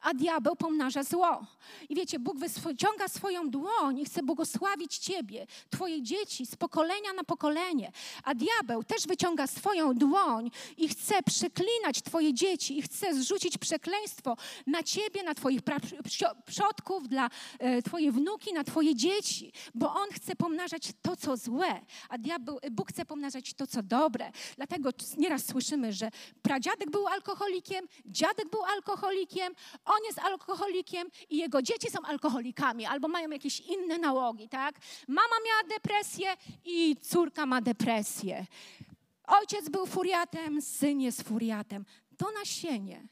a 0.00 0.14
diabeł 0.14 0.56
pomnaża 0.56 1.02
zło. 1.02 1.46
I 1.88 1.94
wiecie, 1.94 2.18
Bóg 2.18 2.36
wyciąga 2.38 3.08
swoją 3.08 3.50
dłoń 3.50 3.98
i 3.98 4.04
chce 4.04 4.22
błogosławić 4.22 4.98
ciebie, 4.98 5.46
twoje 5.70 6.02
dzieci 6.02 6.46
z 6.46 6.56
pokolenia 6.56 7.12
na 7.12 7.24
pokolenie, 7.24 7.92
a 8.24 8.34
diabeł 8.34 8.84
też 8.84 9.06
wyciąga 9.06 9.46
swoją 9.46 9.94
dłoń 9.94 10.50
i 10.76 10.88
chce 10.88 11.22
przeklinać 11.22 12.02
twoje 12.02 12.34
dzieci 12.34 12.78
i 12.78 12.82
chce 12.82 13.14
zrzucić 13.14 13.58
przekleństwo 13.58 14.36
na 14.66 14.82
ciebie, 14.82 15.22
na 15.22 15.34
twoich 15.34 15.60
przodków, 16.46 17.08
dla 17.08 17.30
e, 17.58 17.82
twoje 17.82 18.12
wnuki, 18.12 18.52
na 18.52 18.64
twoje 18.64 18.94
dzieci, 18.94 19.52
bo 19.74 19.94
on 19.94 20.08
chce 20.12 20.36
pomnażać 20.36 20.88
to, 21.02 21.16
co 21.16 21.36
złe, 21.36 21.80
a 22.08 22.18
diabeł, 22.18 22.58
Bóg 22.70 22.88
chce 22.88 23.04
pomnażać 23.04 23.54
to, 23.54 23.66
co 23.66 23.82
dobre. 23.82 24.32
Dlatego 24.56 24.90
nieraz 25.18 25.46
słyszymy, 25.46 25.92
że 25.92 26.10
pradziadek 26.42 26.90
był 26.90 27.08
alkoholikiem, 27.08 27.88
dziadek 28.06 28.50
był 28.50 28.64
alkoholikiem, 28.64 29.54
on 29.84 30.04
jest 30.06 30.18
alkoholikiem 30.18 31.08
i 31.30 31.36
jego 31.36 31.62
dzieci 31.62 31.90
są 31.90 31.98
alkoholikami 32.02 32.86
albo 32.86 33.08
mają 33.08 33.30
jakieś 33.30 33.60
inne 33.60 33.98
nałogi, 33.98 34.48
tak? 34.48 34.74
Mama 35.08 35.36
miała 35.46 35.78
depresję 35.78 36.26
i 36.64 36.96
córka 36.96 37.46
ma 37.46 37.60
depresję. 37.60 38.46
Ojciec 39.26 39.68
był 39.68 39.86
furiatem, 39.86 40.62
syn 40.62 41.00
jest 41.00 41.22
furiatem. 41.22 41.84
To 42.16 42.26
nasienie 42.30 43.08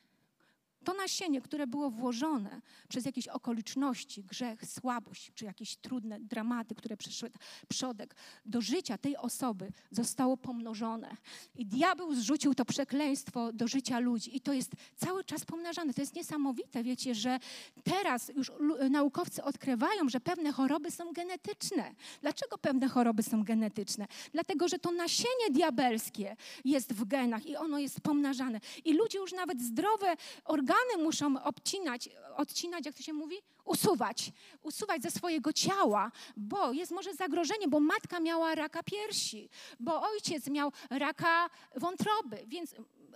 to 0.82 0.94
nasienie, 0.94 1.40
które 1.40 1.66
było 1.66 1.90
włożone 1.90 2.60
przez 2.88 3.04
jakieś 3.04 3.28
okoliczności, 3.28 4.24
grzech, 4.24 4.66
słabość, 4.66 5.32
czy 5.34 5.44
jakieś 5.44 5.76
trudne 5.76 6.20
dramaty, 6.20 6.74
które 6.74 6.96
przyszły 6.96 7.30
przodek 7.68 8.14
do 8.46 8.60
życia 8.60 8.98
tej 8.98 9.16
osoby, 9.16 9.72
zostało 9.90 10.36
pomnożone. 10.36 11.16
I 11.54 11.66
diabeł 11.66 12.14
zrzucił 12.14 12.54
to 12.54 12.64
przekleństwo 12.64 13.52
do 13.52 13.68
życia 13.68 13.98
ludzi. 13.98 14.36
I 14.36 14.40
to 14.40 14.52
jest 14.52 14.72
cały 14.96 15.24
czas 15.24 15.44
pomnażane. 15.44 15.94
To 15.94 16.02
jest 16.02 16.14
niesamowite, 16.14 16.82
wiecie, 16.82 17.14
że 17.14 17.38
teraz 17.84 18.28
już 18.28 18.52
naukowcy 18.90 19.44
odkrywają, 19.44 20.08
że 20.08 20.20
pewne 20.20 20.52
choroby 20.52 20.90
są 20.90 21.12
genetyczne. 21.12 21.94
Dlaczego 22.20 22.58
pewne 22.58 22.88
choroby 22.88 23.22
są 23.22 23.44
genetyczne? 23.44 24.06
Dlatego, 24.32 24.68
że 24.68 24.78
to 24.78 24.92
nasienie 24.92 25.50
diabelskie 25.50 26.36
jest 26.64 26.92
w 26.92 27.04
genach 27.04 27.46
i 27.46 27.56
ono 27.56 27.78
jest 27.78 28.00
pomnażane. 28.00 28.60
I 28.84 28.94
ludzie 28.94 29.18
już 29.18 29.32
nawet 29.32 29.62
zdrowe 29.62 30.16
organy, 30.44 30.71
organy 30.72 31.04
muszą 31.04 31.42
obcinać, 31.42 32.08
odcinać, 32.36 32.86
jak 32.86 32.94
to 32.94 33.02
się 33.02 33.12
mówi? 33.12 33.36
Usuwać. 33.64 34.32
Usuwać 34.62 35.02
ze 35.02 35.10
swojego 35.10 35.52
ciała, 35.52 36.12
bo 36.36 36.72
jest 36.72 36.92
może 36.92 37.14
zagrożenie, 37.14 37.68
bo 37.68 37.80
matka 37.80 38.20
miała 38.20 38.54
raka 38.54 38.82
piersi, 38.82 39.48
bo 39.80 40.02
ojciec 40.02 40.48
miał 40.50 40.72
raka 40.90 41.50
wątroby, 41.76 42.44
więc 42.46 42.74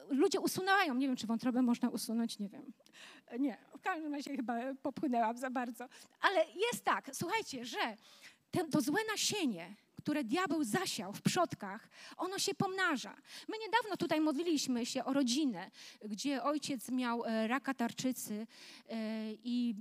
ludzie 0.09 0.41
usuwają. 0.41 0.95
Nie 0.95 1.07
wiem, 1.07 1.17
czy 1.17 1.27
wątrobę 1.27 1.63
można 1.63 1.89
usunąć, 1.89 2.39
nie 2.39 2.49
wiem. 2.49 2.73
Nie, 3.39 3.59
w 3.79 3.81
każdym 3.81 4.15
razie 4.15 4.37
chyba 4.37 4.55
popłynęłam 4.83 5.39
za 5.39 5.51
bardzo. 5.51 5.89
Ale 6.21 6.45
jest 6.71 6.85
tak, 6.85 7.11
słuchajcie, 7.13 7.65
że 7.65 7.97
to 8.71 8.81
złe 8.81 9.01
nasienie, 9.11 9.77
które 10.07 10.25
diabeł 10.25 10.65
zasiał 10.65 11.13
w 11.13 11.23
przodkach, 11.23 11.89
ono 12.17 12.39
się 12.39 12.55
pomnaża. 12.55 13.17
My 13.49 13.59
niedawno 13.59 13.97
tutaj 13.97 14.21
modliliśmy 14.21 14.87
się 14.87 15.05
o 15.05 15.13
rodzinę, 15.13 15.71
gdzie 16.05 16.43
ojciec 16.43 16.89
miał 16.91 17.25
e, 17.25 17.49
raka 17.49 17.75
tarczycy 17.75 18.47
e, 18.89 18.97
i 19.45 19.75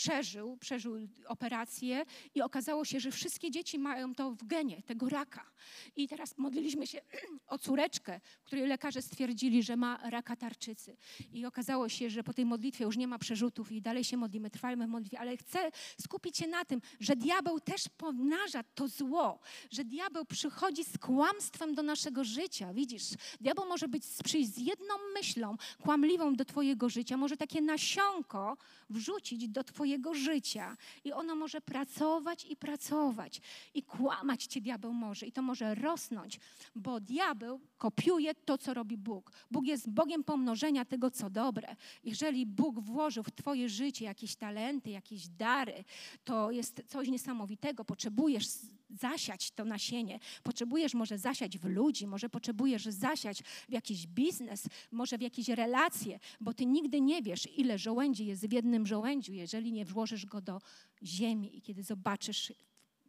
przeżył, 0.00 0.56
przeżył 0.56 0.96
operację 1.26 2.04
i 2.34 2.42
okazało 2.42 2.84
się, 2.84 3.00
że 3.00 3.10
wszystkie 3.10 3.50
dzieci 3.50 3.78
mają 3.78 4.14
to 4.14 4.30
w 4.30 4.44
genie, 4.44 4.82
tego 4.82 5.08
raka. 5.08 5.50
I 5.96 6.08
teraz 6.08 6.38
modliliśmy 6.38 6.86
się 6.86 7.00
o 7.54 7.58
córeczkę, 7.58 8.20
której 8.44 8.66
lekarze 8.66 9.02
stwierdzili, 9.02 9.62
że 9.62 9.76
ma 9.76 10.10
raka 10.10 10.36
tarczycy. 10.36 10.96
I 11.32 11.46
okazało 11.46 11.88
się, 11.88 12.10
że 12.10 12.22
po 12.24 12.32
tej 12.32 12.44
modlitwie 12.44 12.84
już 12.84 12.96
nie 12.96 13.08
ma 13.08 13.18
przerzutów 13.18 13.72
i 13.72 13.82
dalej 13.82 14.04
się 14.04 14.16
modlimy, 14.16 14.50
trwajmy 14.50 14.86
w 14.86 14.90
modlitwie. 14.90 15.20
Ale 15.20 15.36
chcę 15.36 15.70
skupić 16.00 16.36
się 16.36 16.46
na 16.46 16.64
tym, 16.64 16.80
że 17.00 17.16
diabeł 17.16 17.60
też 17.60 17.88
pomnaża 17.96 18.62
to 18.62 18.88
zło, 18.88 19.38
że 19.70 19.84
diabeł 19.84 20.24
przychodzi 20.24 20.84
z 20.84 20.98
kłamstwem 20.98 21.74
do 21.74 21.82
naszego 21.82 22.24
życia. 22.24 22.74
Widzisz, 22.74 23.04
diabeł 23.40 23.66
może 23.66 23.88
być, 23.88 24.04
przyjść 24.24 24.50
z 24.50 24.58
jedną 24.58 24.94
myślą 25.14 25.56
kłamliwą 25.82 26.34
do 26.34 26.44
twojego 26.44 26.88
życia, 26.88 27.16
może 27.16 27.36
takie 27.36 27.60
nasionko 27.60 28.56
wrzucić 28.90 29.48
do 29.48 29.64
twojego 29.64 29.89
Twojego 29.90 30.14
życia 30.14 30.76
i 31.04 31.12
ono 31.12 31.34
może 31.36 31.60
pracować 31.60 32.44
i 32.44 32.56
pracować. 32.56 33.40
I 33.74 33.82
kłamać 33.82 34.46
Cię 34.46 34.60
diabeł 34.60 34.92
może 34.92 35.26
i 35.26 35.32
to 35.32 35.42
może 35.42 35.74
rosnąć, 35.74 36.40
bo 36.74 37.00
diabeł 37.00 37.60
kopiuje 37.78 38.34
to, 38.34 38.58
co 38.58 38.74
robi 38.74 38.96
Bóg. 38.96 39.32
Bóg 39.50 39.66
jest 39.66 39.90
Bogiem 39.90 40.24
pomnożenia 40.24 40.84
tego, 40.84 41.10
co 41.10 41.30
dobre. 41.30 41.76
Jeżeli 42.04 42.46
Bóg 42.46 42.80
włożył 42.80 43.22
w 43.22 43.30
Twoje 43.30 43.68
życie 43.68 44.04
jakieś 44.04 44.36
talenty, 44.36 44.90
jakieś 44.90 45.28
dary, 45.28 45.84
to 46.24 46.50
jest 46.50 46.82
coś 46.86 47.08
niesamowitego. 47.08 47.84
Potrzebujesz 47.84 48.46
zasiać 48.90 49.50
to 49.50 49.64
nasienie. 49.64 50.18
Potrzebujesz 50.42 50.94
może 50.94 51.18
zasiać 51.18 51.58
w 51.58 51.64
ludzi, 51.64 52.06
może 52.06 52.28
potrzebujesz 52.28 52.84
zasiać 52.84 53.42
w 53.42 53.72
jakiś 53.72 54.06
biznes, 54.06 54.68
może 54.92 55.18
w 55.18 55.20
jakieś 55.20 55.48
relacje, 55.48 56.18
bo 56.40 56.54
ty 56.54 56.66
nigdy 56.66 57.00
nie 57.00 57.22
wiesz, 57.22 57.48
ile 57.56 57.78
żołędzi 57.78 58.26
jest 58.26 58.46
w 58.46 58.52
jednym 58.52 58.86
żołędziu, 58.86 59.32
jeżeli 59.32 59.69
nie 59.72 59.84
włożysz 59.84 60.26
go 60.26 60.40
do 60.40 60.60
ziemi 61.02 61.56
i 61.58 61.62
kiedy 61.62 61.82
zobaczysz 61.82 62.52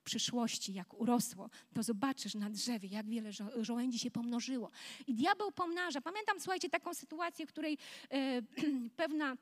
w 0.02 0.04
przyszłości, 0.04 0.74
jak 0.74 0.94
urosło, 0.94 1.50
to 1.74 1.84
zobaczysz 1.84 2.36
na 2.36 2.50
drzewie, 2.50 2.90
jak 2.90 3.10
wiele 3.10 3.34
żo 3.34 3.64
żołędzi 3.64 4.00
się 4.00 4.12
pomnożyło. 4.12 4.72
I 5.08 5.14
diabeł 5.14 5.52
pomnaża. 5.52 6.02
Pamiętam, 6.02 6.40
słuchajcie, 6.40 6.70
taką 6.70 6.94
sytuację, 6.94 7.46
w 7.46 7.50
której 7.50 7.78
e, 8.12 8.42
pewna 8.98 9.38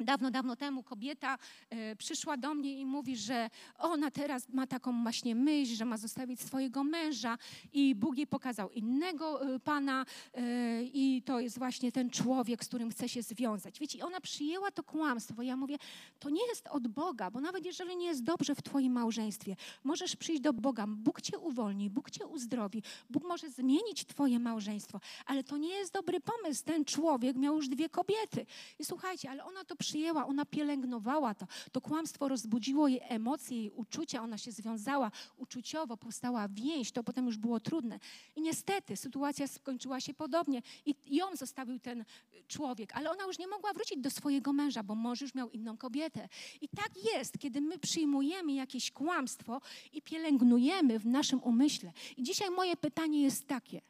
Dawno, 0.00 0.30
dawno 0.30 0.56
temu 0.56 0.82
kobieta 0.82 1.38
e, 1.70 1.96
przyszła 1.96 2.36
do 2.36 2.54
mnie 2.54 2.80
i 2.80 2.86
mówi, 2.86 3.16
że 3.16 3.50
ona 3.78 4.10
teraz 4.10 4.48
ma 4.48 4.66
taką 4.66 5.02
właśnie 5.02 5.34
myśl, 5.34 5.74
że 5.74 5.84
ma 5.84 5.96
zostawić 5.96 6.40
swojego 6.40 6.84
męża 6.84 7.38
i 7.72 7.94
Bóg 7.94 8.16
jej 8.16 8.26
pokazał 8.26 8.70
innego 8.70 9.54
e, 9.54 9.60
pana 9.60 10.04
e, 10.34 10.42
i 10.82 11.22
to 11.24 11.40
jest 11.40 11.58
właśnie 11.58 11.92
ten 11.92 12.10
człowiek, 12.10 12.64
z 12.64 12.68
którym 12.68 12.90
chce 12.90 13.08
się 13.08 13.22
związać. 13.22 13.80
Wiecie, 13.80 13.98
i 13.98 14.02
ona 14.02 14.20
przyjęła 14.20 14.70
to 14.70 14.82
kłamstwo. 14.82 15.42
Ja 15.42 15.56
mówię, 15.56 15.76
to 16.18 16.30
nie 16.30 16.46
jest 16.46 16.66
od 16.66 16.88
Boga, 16.88 17.30
bo 17.30 17.40
nawet 17.40 17.64
jeżeli 17.64 17.96
nie 17.96 18.06
jest 18.06 18.22
dobrze 18.24 18.54
w 18.54 18.62
twoim 18.62 18.92
małżeństwie, 18.92 19.56
możesz 19.84 20.16
przyjść 20.16 20.42
do 20.42 20.52
Boga, 20.52 20.84
Bóg 20.88 21.20
cię 21.20 21.38
uwolni, 21.38 21.90
Bóg 21.90 22.10
cię 22.10 22.26
uzdrowi, 22.26 22.82
Bóg 23.10 23.24
może 23.24 23.50
zmienić 23.50 24.04
twoje 24.04 24.38
małżeństwo, 24.38 25.00
ale 25.26 25.44
to 25.44 25.56
nie 25.56 25.74
jest 25.74 25.92
dobry 25.92 26.20
pomysł. 26.20 26.64
Ten 26.64 26.84
człowiek 26.84 27.36
miał 27.36 27.56
już 27.56 27.68
dwie 27.68 27.88
kobiety. 27.88 28.46
I 28.78 28.84
słuchajcie, 28.84 29.30
ale 29.30 29.44
ona 29.44 29.64
to 29.64 29.76
przyjęła, 29.76 29.87
ona 30.26 30.44
pielęgnowała 30.44 31.34
to. 31.34 31.46
To 31.72 31.80
kłamstwo 31.80 32.28
rozbudziło 32.28 32.88
jej 32.88 33.00
emocje, 33.02 33.56
jej 33.56 33.70
uczucia, 33.70 34.22
ona 34.22 34.38
się 34.38 34.52
związała 34.52 35.10
uczuciowo, 35.36 35.96
powstała 35.96 36.48
więź, 36.48 36.92
to 36.92 37.04
potem 37.04 37.26
już 37.26 37.36
było 37.36 37.60
trudne. 37.60 37.98
I 38.36 38.42
niestety 38.42 38.96
sytuacja 38.96 39.46
skończyła 39.46 40.00
się 40.00 40.14
podobnie 40.14 40.62
i 40.86 40.94
ją 41.06 41.36
zostawił 41.36 41.78
ten 41.78 42.04
człowiek, 42.48 42.96
ale 42.96 43.10
ona 43.10 43.24
już 43.24 43.38
nie 43.38 43.48
mogła 43.48 43.72
wrócić 43.72 43.98
do 43.98 44.10
swojego 44.10 44.52
męża, 44.52 44.82
bo 44.82 44.94
mąż 44.94 45.20
już 45.20 45.34
miał 45.34 45.50
inną 45.50 45.76
kobietę. 45.76 46.28
I 46.60 46.68
tak 46.68 46.90
jest, 47.14 47.38
kiedy 47.38 47.60
my 47.60 47.78
przyjmujemy 47.78 48.52
jakieś 48.52 48.90
kłamstwo 48.90 49.60
i 49.92 50.02
pielęgnujemy 50.02 50.98
w 50.98 51.06
naszym 51.06 51.42
umyśle. 51.42 51.92
I 52.16 52.22
dzisiaj 52.22 52.50
moje 52.50 52.76
pytanie 52.76 53.22
jest 53.22 53.46
takie: 53.46 53.80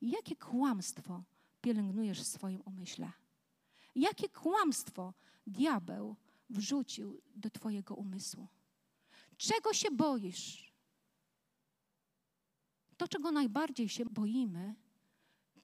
jakie 0.00 0.36
kłamstwo 0.36 1.22
pielęgnujesz 1.60 2.20
w 2.20 2.26
swoim 2.26 2.62
umyśle? 2.64 3.10
Jakie 3.94 4.28
kłamstwo 4.28 5.14
diabeł 5.46 6.16
wrzucił 6.50 7.22
do 7.36 7.50
Twojego 7.50 7.94
umysłu? 7.94 8.48
Czego 9.36 9.72
się 9.72 9.90
boisz? 9.90 10.72
To, 12.96 13.08
czego 13.08 13.32
najbardziej 13.32 13.88
się 13.88 14.04
boimy, 14.04 14.74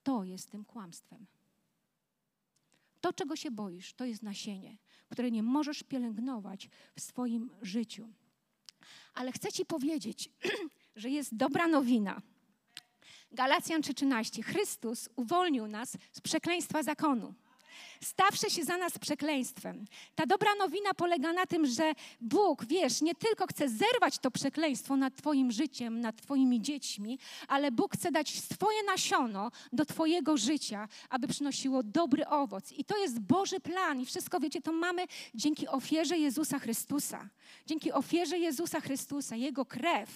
to 0.03 0.25
jest 0.25 0.51
tym 0.51 0.65
kłamstwem. 0.65 1.27
To, 3.01 3.13
czego 3.13 3.37
się 3.37 3.51
boisz, 3.51 3.95
to 3.95 4.05
jest 4.05 4.23
nasienie, 4.23 4.79
które 5.09 5.31
nie 5.31 5.43
możesz 5.43 5.83
pielęgnować 5.83 6.69
w 6.97 7.01
swoim 7.01 7.51
życiu. 7.63 8.13
Ale 9.15 9.33
chcę 9.33 9.53
Ci 9.53 9.67
powiedzieć, 9.67 10.31
że 10.97 11.11
jest 11.11 11.37
dobra 11.37 11.69
nowina. 11.69 12.23
Galacjan 13.33 13.81
3:13. 13.81 14.43
Chrystus 14.43 15.09
uwolnił 15.17 15.67
nas 15.67 15.97
z 16.13 16.21
przekleństwa 16.21 16.83
zakonu 16.83 17.35
stawszy 18.05 18.51
się 18.51 18.65
za 18.65 18.77
nas 18.77 18.99
przekleństwem. 18.99 19.85
Ta 20.15 20.27
dobra 20.27 20.55
nowina 20.59 20.95
polega 20.95 21.33
na 21.33 21.47
tym, 21.47 21.67
że 21.67 21.93
Bóg, 22.21 22.65
wiesz, 22.65 23.01
nie 23.01 23.15
tylko 23.15 23.47
chce 23.47 23.69
zerwać 23.69 24.19
to 24.19 24.31
przekleństwo 24.31 24.97
nad 24.97 25.17
Twoim 25.17 25.53
życiem, 25.53 26.01
nad 26.01 26.23
Twoimi 26.23 26.61
dziećmi, 26.61 27.19
ale 27.49 27.73
Bóg 27.73 27.95
chce 27.95 28.13
dać 28.13 28.41
swoje 28.41 28.83
nasiono 28.83 29.51
do 29.73 29.85
Twojego 29.85 30.37
życia, 30.37 30.89
aby 31.11 31.29
przynosiło 31.29 31.83
dobry 31.83 32.27
owoc. 32.27 32.73
I 32.73 32.85
to 32.85 32.99
jest 32.99 33.21
Boży 33.21 33.61
plan. 33.61 34.01
I 34.01 34.07
wszystko, 34.07 34.41
wiecie, 34.41 34.61
to 34.61 34.73
mamy 34.73 35.07
dzięki 35.35 35.69
ofierze 35.69 36.19
Jezusa 36.19 36.59
Chrystusa. 36.59 37.29
Dzięki 37.67 37.93
ofierze 37.93 38.39
Jezusa 38.39 38.81
Chrystusa, 38.81 39.37
Jego 39.37 39.65
krew 39.65 40.11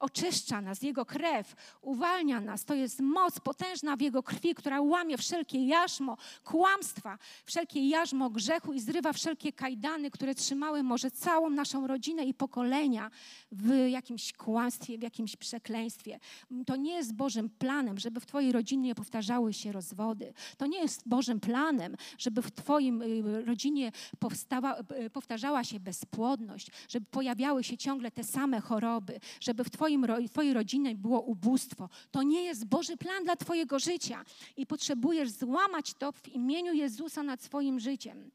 oczyszcza 0.00 0.60
nas, 0.60 0.82
Jego 0.82 1.06
krew 1.06 1.54
uwalnia 1.82 2.40
nas. 2.40 2.64
To 2.64 2.74
jest 2.74 3.00
moc 3.00 3.40
potężna 3.40 3.96
w 3.96 4.00
Jego 4.00 4.22
krwi, 4.22 4.54
która 4.54 4.80
łamie 4.80 5.18
wszelkie 5.18 5.66
jarzmo, 5.66 6.16
kłamstwa, 6.44 7.18
wszelkie 7.44 7.88
jarzmo 7.88 8.30
grzechu 8.30 8.72
i 8.72 8.80
zrywa 8.80 9.12
wszelkie 9.12 9.52
kajdany, 9.52 10.10
które 10.10 10.34
trzymały 10.34 10.82
może 10.82 11.10
całą 11.10 11.50
naszą 11.50 11.86
rodzinę 11.86 12.24
i 12.24 12.34
pokolenia 12.34 13.10
w 13.52 13.88
jakimś 13.88 14.32
kłamstwie, 14.32 14.98
w 14.98 15.02
jakimś 15.02 15.36
przekleństwie. 15.36 16.18
To 16.66 16.76
nie 16.76 16.94
jest 16.94 17.14
Bożym 17.14 17.50
planem, 17.50 17.98
żeby 17.98 18.20
w 18.20 18.26
Twojej 18.26 18.52
rodzinie 18.52 18.94
powtarzały 18.94 19.52
się 19.52 19.72
rozwody. 19.72 20.34
To 20.56 20.66
nie 20.66 20.78
jest 20.78 21.08
Bożym 21.08 21.40
planem, 21.40 21.96
żeby 22.18 22.42
w 22.42 22.50
Twoim 22.50 23.02
y, 23.02 23.44
rodzinie 23.44 23.92
powstała, 24.18 24.78
y, 25.06 25.10
powtarzała 25.10 25.64
się 25.64 25.80
bezpłodność, 25.80 26.70
żeby 26.88 27.06
pojawiały 27.06 27.64
się 27.64 27.76
ciągle 27.76 28.10
te 28.10 28.24
same 28.24 28.60
choroby, 28.60 29.20
żeby 29.40 29.64
w 29.64 29.70
twoim, 29.70 30.06
Twojej 30.30 30.54
rodzinie 30.54 30.94
było 30.94 31.20
ubóstwo. 31.20 31.88
To 32.10 32.22
nie 32.22 32.42
jest 32.42 32.64
Boży 32.64 32.96
plan 32.96 33.24
dla 33.24 33.36
Twojego 33.36 33.78
życia 33.78 34.24
i 34.56 34.66
potrzebujesz 34.66 35.30
złamać 35.30 35.94
to 35.94 36.12
w 36.12 36.28
imieniu 36.28 36.72
Jezusa 36.72 37.13
nad 37.22 37.42
swoim 37.42 37.80
życiem. 37.80 38.30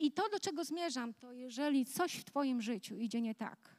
I 0.00 0.12
to, 0.12 0.28
do 0.28 0.40
czego 0.40 0.64
zmierzam, 0.64 1.14
to 1.14 1.32
jeżeli 1.32 1.84
coś 1.84 2.14
w 2.14 2.24
Twoim 2.24 2.62
życiu 2.62 2.98
idzie 2.98 3.20
nie 3.20 3.34
tak, 3.34 3.76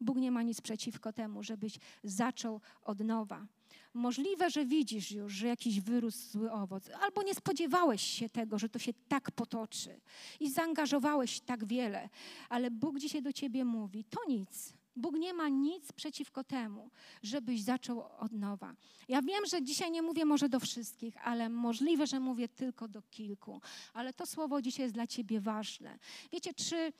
Bóg 0.00 0.16
nie 0.16 0.30
ma 0.30 0.42
nic 0.42 0.60
przeciwko 0.60 1.12
temu, 1.12 1.42
żebyś 1.42 1.78
zaczął 2.04 2.60
od 2.82 3.00
nowa. 3.00 3.46
Możliwe, 3.94 4.50
że 4.50 4.64
widzisz 4.64 5.10
już, 5.10 5.32
że 5.32 5.46
jakiś 5.46 5.80
wyrósł 5.80 6.30
zły 6.30 6.52
owoc, 6.52 6.90
albo 7.00 7.22
nie 7.22 7.34
spodziewałeś 7.34 8.02
się 8.02 8.28
tego, 8.28 8.58
że 8.58 8.68
to 8.68 8.78
się 8.78 8.92
tak 9.08 9.30
potoczy 9.30 10.00
i 10.40 10.50
zaangażowałeś 10.50 11.40
tak 11.40 11.64
wiele, 11.64 12.08
ale 12.48 12.70
Bóg 12.70 12.98
dzisiaj 12.98 13.22
do 13.22 13.32
ciebie 13.32 13.64
mówi: 13.64 14.04
to 14.04 14.20
nic. 14.28 14.77
Bóg 14.98 15.18
nie 15.18 15.34
ma 15.34 15.48
nic 15.48 15.92
przeciwko 15.92 16.44
temu, 16.44 16.90
żebyś 17.22 17.62
zaczął 17.62 18.04
od 18.18 18.32
nowa. 18.32 18.74
Ja 19.08 19.22
wiem, 19.22 19.46
że 19.46 19.62
dzisiaj 19.62 19.90
nie 19.90 20.02
mówię 20.02 20.24
może 20.24 20.48
do 20.48 20.60
wszystkich, 20.60 21.26
ale 21.26 21.48
możliwe, 21.48 22.06
że 22.06 22.20
mówię 22.20 22.48
tylko 22.48 22.88
do 22.88 23.02
kilku. 23.02 23.60
Ale 23.94 24.12
to 24.12 24.26
słowo 24.26 24.62
dzisiaj 24.62 24.84
jest 24.84 24.94
dla 24.94 25.06
ciebie 25.06 25.40
ważne. 25.40 25.98
Wiecie, 26.32 26.54
czy 26.54 26.92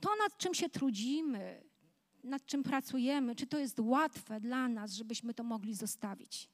to, 0.00 0.10
nad 0.16 0.38
czym 0.38 0.54
się 0.54 0.68
trudzimy, 0.68 1.62
nad 2.24 2.46
czym 2.46 2.62
pracujemy, 2.62 3.36
czy 3.36 3.46
to 3.46 3.58
jest 3.58 3.80
łatwe 3.80 4.40
dla 4.40 4.68
nas, 4.68 4.92
żebyśmy 4.92 5.34
to 5.34 5.44
mogli 5.44 5.74
zostawić? 5.74 6.48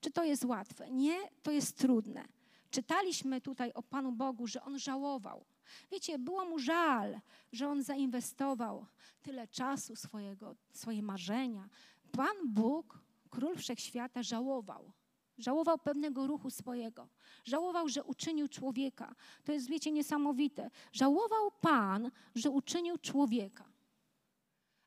Czy 0.00 0.10
to 0.10 0.24
jest 0.24 0.44
łatwe? 0.44 0.90
Nie, 0.90 1.18
to 1.42 1.50
jest 1.50 1.78
trudne. 1.78 2.24
Czytaliśmy 2.70 3.40
tutaj 3.40 3.72
o 3.72 3.82
Panu 3.82 4.12
Bogu, 4.12 4.46
że 4.46 4.62
On 4.62 4.78
żałował. 4.78 5.44
Wiecie, 5.90 6.18
było 6.18 6.44
mu 6.44 6.58
żal, 6.58 7.20
że 7.52 7.68
On 7.68 7.82
zainwestował 7.82 8.86
tyle 9.22 9.48
czasu 9.48 9.96
swojego, 9.96 10.56
swoje 10.72 11.02
marzenia. 11.02 11.68
Pan 12.12 12.36
Bóg, 12.46 12.98
Król 13.30 13.56
Wszechświata, 13.56 14.22
żałował, 14.22 14.92
Żałował 15.38 15.78
pewnego 15.78 16.26
ruchu 16.26 16.50
swojego. 16.50 17.08
Żałował, 17.44 17.88
że 17.88 18.04
uczynił 18.04 18.48
człowieka. 18.48 19.14
To 19.44 19.52
jest, 19.52 19.68
wiecie, 19.68 19.92
niesamowite. 19.92 20.70
Żałował 20.92 21.50
Pan, 21.60 22.10
że 22.34 22.50
uczynił 22.50 22.98
człowieka. 22.98 23.64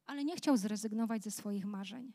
Ale 0.06 0.24
nie 0.24 0.36
chciał 0.36 0.58
zrezygnować 0.58 1.24
ze 1.24 1.32
swoich 1.32 1.65
marzeń. 1.65 2.13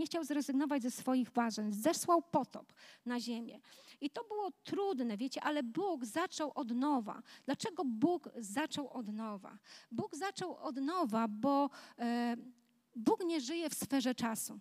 Nie 0.00 0.06
chciał 0.06 0.24
zrezygnować 0.24 0.82
ze 0.82 0.90
swoich 0.90 1.36
marzeń. 1.36 1.72
Zesłał 1.72 2.22
potop 2.22 2.72
na 3.06 3.20
ziemię. 3.20 3.60
I 4.00 4.10
to 4.10 4.24
było 4.24 4.50
trudne, 4.64 5.16
wiecie, 5.16 5.42
ale 5.42 5.62
Bóg 5.62 6.04
zaczął 6.04 6.52
od 6.54 6.70
nowa. 6.70 7.22
Dlaczego 7.44 7.84
Bóg 7.84 8.28
zaczął 8.38 8.88
od 8.88 9.08
nowa? 9.08 9.58
Bóg 9.90 10.16
zaczął 10.16 10.56
od 10.56 10.76
nowa, 10.76 11.28
bo 11.28 11.70
e, 11.98 12.36
Bóg 12.96 13.24
nie 13.24 13.40
żyje 13.40 13.70
w 13.70 13.74
sferze 13.74 14.14
czasu. 14.14 14.60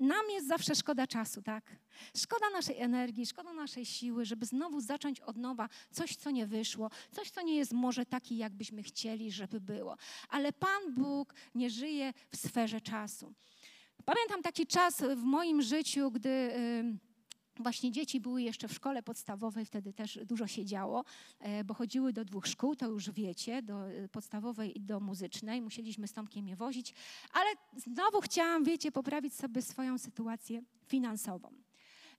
Nam 0.00 0.30
jest 0.30 0.48
zawsze 0.48 0.74
szkoda 0.74 1.06
czasu, 1.06 1.42
tak? 1.42 1.76
Szkoda 2.16 2.50
naszej 2.50 2.78
energii, 2.80 3.26
szkoda 3.26 3.52
naszej 3.52 3.86
siły, 3.86 4.24
żeby 4.24 4.46
znowu 4.46 4.80
zacząć 4.80 5.20
od 5.20 5.36
nowa 5.36 5.68
coś, 5.90 6.16
co 6.16 6.30
nie 6.30 6.46
wyszło, 6.46 6.90
coś, 7.12 7.30
co 7.30 7.42
nie 7.42 7.56
jest 7.56 7.72
może 7.72 8.06
taki, 8.06 8.36
jakbyśmy 8.36 8.82
chcieli, 8.82 9.32
żeby 9.32 9.60
było. 9.60 9.96
Ale 10.28 10.52
Pan 10.52 10.94
Bóg 10.94 11.34
nie 11.54 11.70
żyje 11.70 12.12
w 12.30 12.36
sferze 12.36 12.80
czasu. 12.80 13.34
Pamiętam 14.04 14.42
taki 14.42 14.66
czas 14.66 15.02
w 15.16 15.22
moim 15.22 15.62
życiu, 15.62 16.10
gdy. 16.10 16.28
Yy, 16.28 17.08
Właśnie 17.60 17.92
dzieci 17.92 18.20
były 18.20 18.42
jeszcze 18.42 18.68
w 18.68 18.72
szkole 18.72 19.02
podstawowej, 19.02 19.64
wtedy 19.64 19.92
też 19.92 20.18
dużo 20.24 20.46
się 20.46 20.64
działo, 20.64 21.04
e, 21.40 21.64
bo 21.64 21.74
chodziły 21.74 22.12
do 22.12 22.24
dwóch 22.24 22.46
szkół, 22.46 22.76
to 22.76 22.86
już 22.86 23.10
wiecie, 23.10 23.62
do 23.62 23.90
e, 23.90 24.08
podstawowej 24.08 24.78
i 24.78 24.80
do 24.80 25.00
muzycznej. 25.00 25.62
Musieliśmy 25.62 26.08
z 26.08 26.12
Tomkiem 26.12 26.48
je 26.48 26.56
wozić, 26.56 26.94
ale 27.32 27.50
znowu 27.76 28.20
chciałam, 28.20 28.64
wiecie, 28.64 28.92
poprawić 28.92 29.34
sobie 29.34 29.62
swoją 29.62 29.98
sytuację 29.98 30.62
finansową. 30.86 31.67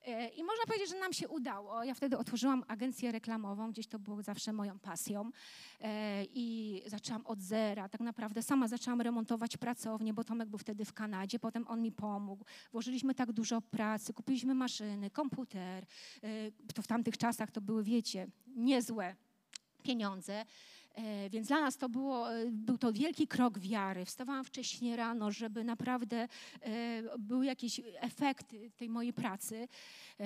E, 0.06 0.28
I 0.28 0.44
można 0.44 0.64
powiedzieć, 0.66 0.88
że 0.90 0.98
nam 0.98 1.12
się 1.12 1.28
udało. 1.28 1.84
Ja 1.84 1.94
wtedy 1.94 2.18
otworzyłam 2.18 2.64
agencję 2.68 3.12
reklamową, 3.12 3.70
gdzieś 3.70 3.86
to 3.86 3.98
było 3.98 4.22
zawsze 4.22 4.52
moją 4.52 4.78
pasją. 4.78 5.30
E, 5.80 6.24
I 6.24 6.82
zaczęłam 6.86 7.26
od 7.26 7.40
zera. 7.40 7.88
Tak 7.88 8.00
naprawdę 8.00 8.42
sama 8.42 8.68
zaczęłam 8.68 9.00
remontować 9.00 9.56
pracownię, 9.56 10.14
bo 10.14 10.24
Tomek 10.24 10.48
był 10.48 10.58
wtedy 10.58 10.84
w 10.84 10.92
Kanadzie, 10.92 11.38
potem 11.38 11.68
on 11.68 11.82
mi 11.82 11.92
pomógł. 11.92 12.44
Włożyliśmy 12.72 13.14
tak 13.14 13.32
dużo 13.32 13.60
pracy, 13.60 14.12
kupiliśmy 14.12 14.54
maszyny, 14.54 15.10
komputer. 15.10 15.86
E, 16.22 16.28
to 16.74 16.82
w 16.82 16.86
tamtych 16.86 17.18
czasach 17.18 17.50
to 17.50 17.60
były, 17.60 17.84
wiecie, 17.84 18.26
niezłe 18.46 19.16
pieniądze. 19.82 20.44
E, 20.94 21.30
więc 21.30 21.48
dla 21.48 21.60
nas 21.60 21.76
to 21.76 21.88
było, 21.88 22.34
e, 22.34 22.46
był 22.50 22.78
to 22.78 22.92
wielki 22.92 23.26
krok 23.26 23.58
wiary. 23.58 24.04
Wstawałam 24.04 24.44
wcześniej 24.44 24.96
rano, 24.96 25.30
żeby 25.30 25.64
naprawdę 25.64 26.28
e, 26.62 27.18
były 27.18 27.46
jakieś 27.46 27.80
efekty 27.94 28.70
tej 28.76 28.88
mojej 28.88 29.12
pracy. 29.12 29.68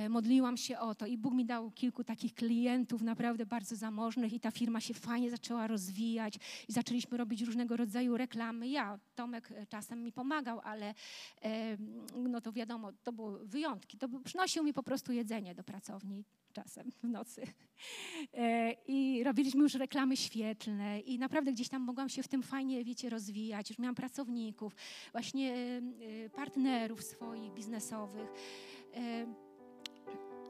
Modliłam 0.08 0.56
się 0.56 0.78
o 0.78 0.94
to 0.94 1.06
i 1.06 1.18
Bóg 1.18 1.34
mi 1.34 1.44
dał 1.44 1.70
kilku 1.70 2.04
takich 2.04 2.34
klientów 2.34 3.02
naprawdę 3.02 3.46
bardzo 3.46 3.76
zamożnych 3.76 4.32
i 4.32 4.40
ta 4.40 4.50
firma 4.50 4.80
się 4.80 4.94
fajnie 4.94 5.30
zaczęła 5.30 5.66
rozwijać 5.66 6.38
i 6.68 6.72
zaczęliśmy 6.72 7.16
robić 7.16 7.42
różnego 7.42 7.76
rodzaju 7.76 8.16
reklamy. 8.16 8.68
Ja, 8.68 8.98
Tomek 9.14 9.48
czasem 9.68 10.02
mi 10.02 10.12
pomagał, 10.12 10.60
ale 10.64 10.94
no 12.16 12.40
to 12.40 12.52
wiadomo, 12.52 12.92
to 13.02 13.12
były 13.12 13.46
wyjątki. 13.46 13.98
To 13.98 14.08
przynosił 14.24 14.64
mi 14.64 14.72
po 14.72 14.82
prostu 14.82 15.12
jedzenie 15.12 15.54
do 15.54 15.64
pracowni 15.64 16.24
czasem 16.54 16.90
w 16.90 17.08
nocy. 17.08 17.42
E, 18.34 18.72
I 18.86 19.24
robiliśmy 19.24 19.62
już 19.62 19.74
reklamy 19.74 20.16
świetlne 20.16 21.00
i 21.00 21.18
naprawdę 21.18 21.52
gdzieś 21.52 21.68
tam 21.68 21.82
mogłam 21.82 22.08
się 22.08 22.22
w 22.22 22.28
tym 22.28 22.42
fajnie, 22.42 22.84
wiecie, 22.84 23.10
rozwijać. 23.10 23.70
Już 23.70 23.78
miałam 23.78 23.94
pracowników, 23.94 24.76
właśnie 25.12 25.54
e, 25.54 26.30
partnerów 26.30 27.02
swoich 27.02 27.52
biznesowych. 27.52 28.28
E, 28.94 29.26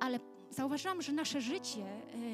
ale 0.00 0.20
zauważyłam, 0.50 1.02
że 1.02 1.12
nasze 1.12 1.40
życie 1.40 1.84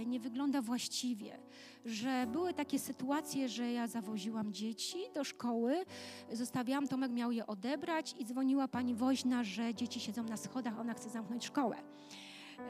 nie 0.07 0.21
wygląda 0.21 0.63
właściwie, 0.63 1.39
że 1.85 2.27
były 2.33 2.55
takie 2.55 2.79
sytuacje, 2.79 3.49
że 3.49 3.73
ja 3.73 3.87
zawoziłam 3.87 4.53
dzieci 4.53 4.99
do 5.15 5.25
szkoły, 5.25 5.85
zostawiałam, 6.33 6.89
Tomek 6.89 7.13
miał 7.13 7.33
je 7.33 7.47
odebrać 7.47 8.15
i 8.19 8.25
dzwoniła 8.25 8.69
pani 8.69 8.95
woźna, 8.95 9.45
że 9.45 9.75
dzieci 9.75 10.01
siedzą 10.01 10.23
na 10.23 10.37
schodach, 10.37 10.81
ona 10.81 10.95
chce 10.95 11.11
zamknąć 11.11 11.45
szkołę. 11.45 11.77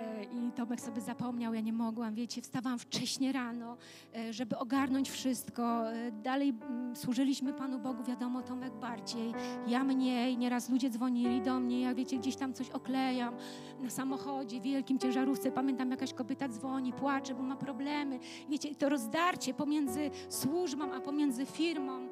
E, 0.00 0.24
i 0.24 0.52
Tomek 0.52 0.80
sobie 0.80 1.00
zapomniał, 1.00 1.54
ja 1.54 1.60
nie 1.60 1.72
mogłam, 1.72 2.14
wiecie, 2.14 2.42
wstawałam 2.42 2.78
wcześnie 2.78 3.32
rano, 3.32 3.76
e, 4.16 4.32
żeby 4.32 4.58
ogarnąć 4.58 5.10
wszystko. 5.10 5.92
E, 5.92 6.12
dalej 6.12 6.54
mm, 6.68 6.96
służyliśmy 6.96 7.52
Panu 7.52 7.78
Bogu, 7.78 8.04
wiadomo, 8.04 8.42
Tomek 8.42 8.72
bardziej, 8.72 9.32
ja 9.66 9.84
mniej, 9.84 10.38
nieraz 10.38 10.70
ludzie 10.70 10.90
dzwonili 10.90 11.42
do 11.42 11.60
mnie, 11.60 11.80
ja 11.80 11.94
wiecie, 11.94 12.18
gdzieś 12.18 12.36
tam 12.36 12.54
coś 12.54 12.70
oklejam 12.70 13.34
na 13.80 13.90
samochodzie, 13.90 14.60
wielkim 14.60 14.98
ciężarówce, 14.98 15.52
pamiętam 15.52 15.90
jakaś 15.90 16.14
kobieta 16.14 16.48
dzwoni, 16.48 16.92
płacze, 16.92 17.34
bo 17.34 17.42
ma 17.42 17.56
problemy. 17.56 18.18
Wiecie, 18.48 18.74
to 18.74 18.88
rozdarcie 18.88 19.54
pomiędzy 19.54 20.10
służbą, 20.28 20.92
a 20.92 21.00
pomiędzy 21.00 21.46
firmą 21.46 22.08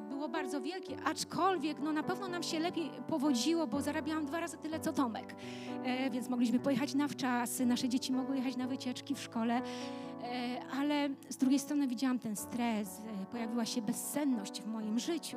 było 0.00 0.28
bardzo 0.28 0.60
wielkie, 0.60 0.96
aczkolwiek 1.04 1.78
no, 1.80 1.92
na 1.92 2.02
pewno 2.02 2.28
nam 2.28 2.42
się 2.42 2.58
lepiej 2.58 2.90
powodziło, 3.08 3.66
bo 3.66 3.82
zarabiałam 3.82 4.26
dwa 4.26 4.40
razy 4.40 4.56
tyle 4.56 4.80
co 4.80 4.92
Tomek. 4.92 5.34
E, 5.84 6.10
więc 6.10 6.28
mogliśmy 6.28 6.58
pojechać 6.58 6.94
na 6.94 7.08
wczasy, 7.08 7.66
nasze 7.66 7.88
dzieci 7.88 8.12
mogły 8.12 8.36
jechać 8.36 8.56
na 8.56 8.66
wycieczki 8.66 9.14
w 9.14 9.20
szkole, 9.20 9.62
e, 10.22 10.60
ale 10.78 11.08
z 11.28 11.36
drugiej 11.36 11.58
strony 11.58 11.86
widziałam 11.86 12.18
ten 12.18 12.36
stres, 12.36 13.00
e, 13.22 13.26
pojawiła 13.26 13.64
się 13.64 13.82
bezsenność 13.82 14.62
w 14.62 14.66
moim 14.66 14.98
życiu, 14.98 15.36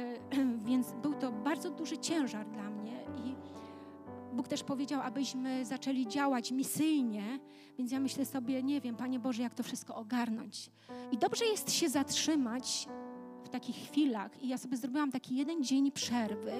więc 0.68 0.92
był 0.92 1.14
to 1.14 1.32
bardzo 1.32 1.70
duży 1.70 1.98
ciężar 1.98 2.46
dla 2.46 2.70
mnie 2.70 2.92
i 3.16 3.34
Bóg 4.32 4.48
też 4.48 4.62
powiedział, 4.62 5.00
abyśmy 5.00 5.64
zaczęli 5.64 6.06
działać 6.06 6.52
misyjnie, 6.52 7.38
więc 7.78 7.92
ja 7.92 8.00
myślę 8.00 8.26
sobie, 8.26 8.62
nie 8.62 8.80
wiem, 8.80 8.96
Panie 8.96 9.18
Boże, 9.18 9.42
jak 9.42 9.54
to 9.54 9.62
wszystko 9.62 9.94
ogarnąć. 9.94 10.70
I 11.12 11.18
dobrze 11.18 11.44
jest 11.44 11.72
się 11.72 11.88
zatrzymać 11.88 12.88
takich 13.50 13.76
chwilach 13.76 14.42
i 14.42 14.48
ja 14.48 14.58
sobie 14.58 14.76
zrobiłam 14.76 15.12
taki 15.12 15.36
jeden 15.36 15.64
dzień 15.64 15.92
przerwy 15.92 16.52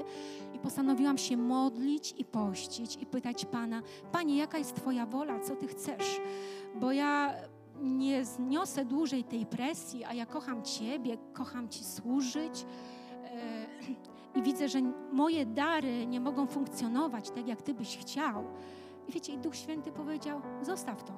i 0.55 0.59
postanowiłam 0.59 1.19
się 1.19 1.37
modlić 1.37 2.15
i 2.19 2.25
pościć 2.25 2.99
i 3.01 3.07
pytać 3.07 3.45
Pana, 3.45 3.83
Panie, 4.13 4.37
jaka 4.37 4.59
jest 4.59 4.77
Twoja 4.77 5.07
wola, 5.07 5.41
co 5.41 5.57
Ty 5.57 5.67
chcesz? 5.67 6.21
Bo 6.81 6.93
ja 6.93 7.35
nie 7.83 8.25
zniosę 8.25 8.85
dłużej 8.85 9.25
tej 9.25 9.47
presji, 9.47 10.05
a 10.05 10.15
ja 10.15 10.27
kocham 10.27 10.63
Ciebie, 10.63 11.17
kocham 11.33 11.69
Ci 11.69 11.85
służyć 11.85 12.67
e, 13.25 13.67
i 14.39 14.43
widzę, 14.43 14.69
że 14.69 14.79
moje 15.13 15.47
dary 15.47 16.07
nie 16.07 16.21
mogą 16.21 16.47
funkcjonować 16.47 17.31
tak, 17.31 17.49
jak 17.49 17.63
Ty 17.63 17.75
byś 17.75 17.99
chciał. 17.99 18.45
I 19.09 19.13
wiecie, 19.13 19.33
i 19.33 19.39
Duch 19.39 19.57
Święty 19.57 19.93
powiedział, 19.93 20.41
zostaw 20.63 21.05
to, 21.05 21.13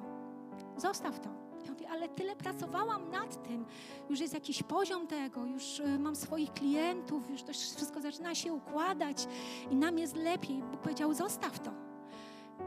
zostaw 0.77 1.19
to 1.19 1.52
ale 1.89 2.09
tyle 2.09 2.35
pracowałam 2.35 3.09
nad 3.09 3.47
tym. 3.47 3.65
Już 4.09 4.19
jest 4.19 4.33
jakiś 4.33 4.63
poziom 4.63 5.07
tego, 5.07 5.45
już 5.45 5.79
e, 5.79 5.99
mam 5.99 6.15
swoich 6.15 6.53
klientów, 6.53 7.29
już 7.29 7.43
to 7.43 7.53
wszystko 7.53 8.01
zaczyna 8.01 8.35
się 8.35 8.53
układać 8.53 9.27
i 9.71 9.75
nam 9.75 9.97
jest 9.97 10.15
lepiej. 10.15 10.63
Bóg 10.71 10.81
powiedział, 10.81 11.13
zostaw 11.13 11.59
to. 11.59 11.71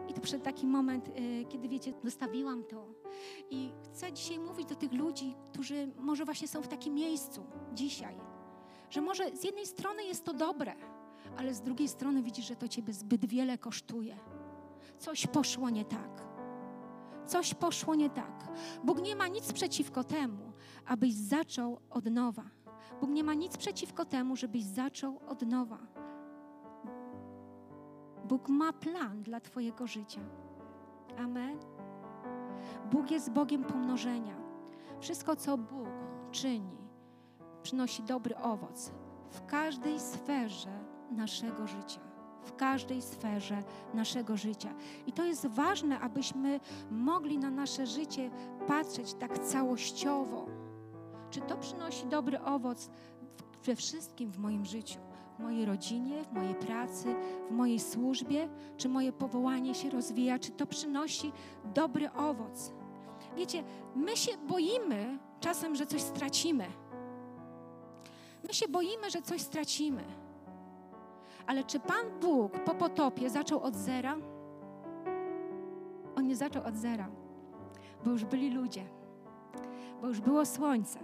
I 0.09 0.14
to 0.14 0.20
przed 0.20 0.42
taki 0.42 0.66
moment, 0.66 1.09
e, 1.09 1.44
kiedy 1.44 1.68
wiecie, 1.68 1.92
zostawiłam 2.04 2.64
to. 2.64 2.87
I 3.50 3.72
chcę 3.85 4.12
dzisiaj 4.12 4.38
mówić 4.38 4.68
do 4.68 4.74
tych 4.74 4.92
ludzi, 4.92 5.35
którzy 5.52 5.92
może 5.98 6.24
właśnie 6.24 6.48
są 6.48 6.62
w 6.62 6.68
takim 6.68 6.94
miejscu 6.94 7.46
dzisiaj, 7.72 8.16
że 8.90 9.00
może 9.00 9.37
z 9.37 9.44
jednej 9.44 9.66
strony 9.66 10.04
jest 10.04 10.24
to 10.24 10.32
dobre, 10.32 10.74
ale 11.37 11.54
z 11.54 11.61
drugiej 11.61 11.88
strony 11.88 12.22
widzisz, 12.22 12.46
że 12.46 12.56
to 12.56 12.68
ciebie 12.68 12.92
zbyt 12.92 13.26
wiele 13.26 13.59
kosztuje. 13.59 14.16
Coś 14.98 15.26
poszło 15.26 15.70
nie 15.70 15.85
tak 15.85 16.25
coś 17.26 17.54
poszło 17.54 17.94
nie 17.94 18.10
tak. 18.10 18.48
Bóg 18.84 19.02
nie 19.02 19.16
ma 19.16 19.28
nic 19.28 19.52
przeciwko 19.52 20.04
temu, 20.04 20.52
abyś 20.86 21.14
zaczął 21.14 21.80
od 21.90 22.04
nowa. 22.04 22.44
Bóg 23.00 23.10
nie 23.10 23.24
ma 23.24 23.34
nic 23.34 23.56
przeciwko 23.56 24.04
temu, 24.04 24.36
żebyś 24.36 24.64
zaczął 24.64 25.20
od 25.28 25.42
nowa. 25.42 25.78
Bóg 28.28 28.48
ma 28.48 28.72
plan 28.72 29.22
dla 29.22 29.40
Twojego 29.40 29.86
życia. 29.86 30.20
Amen. 31.18 31.58
Bóg 32.92 33.10
jest 33.10 33.30
Bogiem 33.30 33.64
pomnożenia. 33.64 34.36
Wszystko, 35.00 35.36
co 35.36 35.58
Bóg 35.58 35.88
czyni, 36.30 36.76
przynosi 37.62 38.02
dobry 38.02 38.36
owoc 38.36 38.92
w 39.30 39.46
każdej 39.46 40.00
sferze 40.00 40.84
naszego 41.10 41.66
życia 41.66 42.06
w 42.46 42.56
każdej 42.56 43.02
sferze 43.02 43.62
naszego 43.94 44.37
życia. 44.37 44.74
I 45.06 45.12
to 45.12 45.24
jest 45.24 45.46
ważne, 45.46 46.00
abyśmy 46.00 46.61
mogli 46.90 47.38
na 47.38 47.50
nasze 47.50 47.87
życie 47.87 48.30
patrzeć 48.66 49.14
tak 49.14 49.38
całościowo. 49.38 50.46
Czy 51.30 51.40
to 51.40 51.56
przynosi 51.56 52.06
dobry 52.06 52.40
owoc 52.40 52.90
we 53.64 53.76
wszystkim 53.76 54.30
w 54.30 54.38
moim 54.38 54.64
życiu? 54.64 55.00
W 55.38 55.42
mojej 55.42 55.64
rodzinie, 55.64 56.24
w 56.24 56.32
mojej 56.32 56.54
pracy, 56.54 57.14
w 57.50 57.52
mojej 57.52 57.80
służbie? 57.80 58.48
Czy 58.76 58.88
moje 58.88 59.12
powołanie 59.12 59.74
się 59.74 59.90
rozwija? 59.90 60.38
Czy 60.38 60.50
to 60.50 60.66
przynosi 60.66 61.32
dobry 61.74 62.12
owoc? 62.12 62.72
Wiecie, 63.37 63.64
my 63.94 64.16
się 64.16 64.32
boimy 64.48 65.18
czasem, 65.40 65.76
że 65.76 65.87
coś 65.87 66.02
stracimy. 66.02 66.66
My 68.48 68.54
się 68.54 68.68
boimy, 68.68 69.11
że 69.11 69.22
coś 69.22 69.40
stracimy. 69.40 70.04
Ale 71.46 71.64
czy 71.64 71.80
Pan 71.80 72.20
Bóg 72.20 72.52
po 72.64 72.74
potopie 72.74 73.30
zaczął 73.30 73.61
od 73.61 73.76
zera? 73.76 74.16
Pan 76.14 76.26
nie 76.26 76.37
zaczął 76.37 76.64
od 76.64 76.76
zera, 76.76 77.09
bo 78.04 78.11
już 78.11 78.24
byli 78.24 78.50
ludzie, 78.50 78.85
bo 80.00 80.09
już 80.09 80.20
było 80.20 80.46
słońce, 80.46 80.98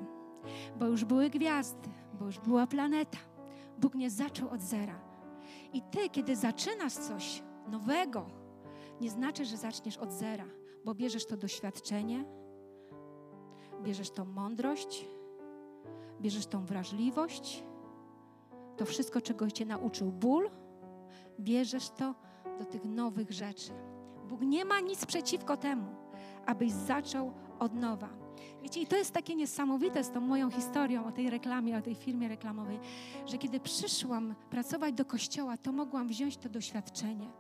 bo 0.79 0.87
już 0.87 1.05
były 1.05 1.31
gwiazdy, 1.31 1.89
bo 2.19 2.25
już 2.25 2.39
była 2.39 2.67
planeta. 2.67 3.19
Bóg 3.79 3.95
nie 3.95 4.11
zaczął 4.11 4.51
od 4.51 4.61
zera. 4.61 5.01
I 5.73 5.83
ty, 5.83 6.09
kiedy 6.09 6.37
zaczynasz 6.37 6.93
coś 6.93 7.43
nowego, 7.69 8.27
nie 9.01 9.11
znaczy, 9.11 9.45
że 9.45 9.57
zaczniesz 9.57 9.99
od 9.99 10.13
zera, 10.13 10.45
bo 10.85 10.95
bierzesz 10.95 11.27
to 11.27 11.37
doświadczenie, 11.37 12.25
bierzesz 13.83 14.11
tą 14.11 14.25
mądrość, 14.25 15.09
bierzesz 16.21 16.47
tą 16.47 16.65
wrażliwość, 16.65 17.65
to 18.77 18.85
wszystko, 18.85 19.21
czego 19.21 19.51
Cię 19.51 19.67
nauczył 19.67 20.13
ból, 20.13 20.51
bierzesz 21.41 21.91
to 21.91 22.15
do 22.59 22.65
tych 22.65 22.85
nowych 22.85 23.33
rzeczy. 23.33 23.73
Bóg 24.29 24.41
nie 24.41 24.65
ma 24.65 24.81
nic 24.81 25.07
przeciwko 25.07 25.57
temu, 25.57 25.87
abyś 26.47 26.73
zaczął 26.73 27.33
od 27.59 27.75
nowa. 27.75 28.09
Wiecie, 28.63 28.81
i 28.81 28.87
to 28.87 28.97
jest 28.97 29.13
takie 29.13 29.35
niesamowite 29.35 30.05
z 30.05 30.11
tą 30.11 30.21
moją 30.21 30.51
historią 30.51 31.07
o 31.07 31.13
tej 31.13 31.31
reklamie, 31.31 31.79
o 31.79 31.83
tej 31.83 31.95
firmie 31.95 32.29
reklamowej, 32.29 32.79
że 33.27 33.39
kiedy 33.39 33.61
przyszłam 33.61 34.35
pracować 34.51 34.95
do 34.95 35.05
kościoła, 35.05 35.57
to 35.57 35.73
mogłam 35.73 36.09
wziąć 36.09 36.37
to 36.37 36.49
doświadczenie 36.49 37.31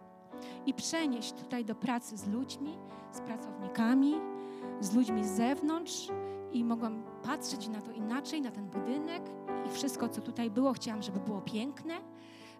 i 0.66 0.74
przenieść 0.74 1.32
tutaj 1.32 1.64
do 1.64 1.74
pracy 1.74 2.16
z 2.16 2.28
ludźmi, 2.28 2.78
z 3.12 3.20
pracownikami, 3.20 4.14
z 4.80 4.94
ludźmi 4.94 5.24
z 5.24 5.30
zewnątrz 5.30 6.08
i 6.52 6.64
mogłam 6.64 7.02
patrzeć 7.22 7.68
na 7.68 7.80
to 7.80 7.92
inaczej, 7.92 8.42
na 8.42 8.50
ten 8.50 8.66
budynek 8.66 9.22
wszystko, 9.72 10.08
co 10.08 10.20
tutaj 10.20 10.50
było, 10.50 10.72
chciałam, 10.72 11.02
żeby 11.02 11.20
było 11.20 11.40
piękne, 11.40 11.94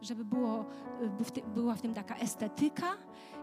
żeby 0.03 0.25
było, 0.25 0.65
y, 1.37 1.43
była 1.55 1.75
w 1.75 1.83
tym 1.83 1.95
taka 1.95 2.17
estetyka. 2.17 2.97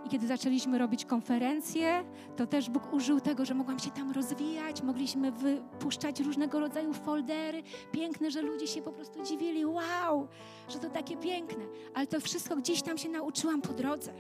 I 0.06 0.10
kiedy 0.10 0.28
zaczęliśmy 0.28 0.78
robić 0.78 1.06
konferencje, 1.06 2.04
to 2.36 2.48
też 2.48 2.70
Bóg 2.70 2.94
użył 2.94 3.20
tego, 3.20 3.46
że 3.46 3.54
mogłam 3.54 3.80
się 3.80 3.92
tam 3.92 4.12
rozwijać, 4.12 4.84
mogliśmy 4.84 5.32
wypuszczać 5.32 6.20
różnego 6.20 6.60
rodzaju 6.60 6.94
foldery, 6.94 7.64
piękne, 7.92 8.32
że 8.32 8.42
ludzie 8.42 8.68
się 8.68 8.82
po 8.82 8.92
prostu 8.92 9.24
dziwili, 9.24 9.66
wow, 9.66 10.28
że 10.70 10.80
to 10.80 10.90
takie 10.90 11.18
piękne. 11.18 11.66
Ale 11.94 12.08
to 12.08 12.20
wszystko 12.20 12.56
gdzieś 12.56 12.82
tam 12.82 12.98
się 12.98 13.10
nauczyłam 13.10 13.62
po 13.62 13.74
drodze. 13.74 14.14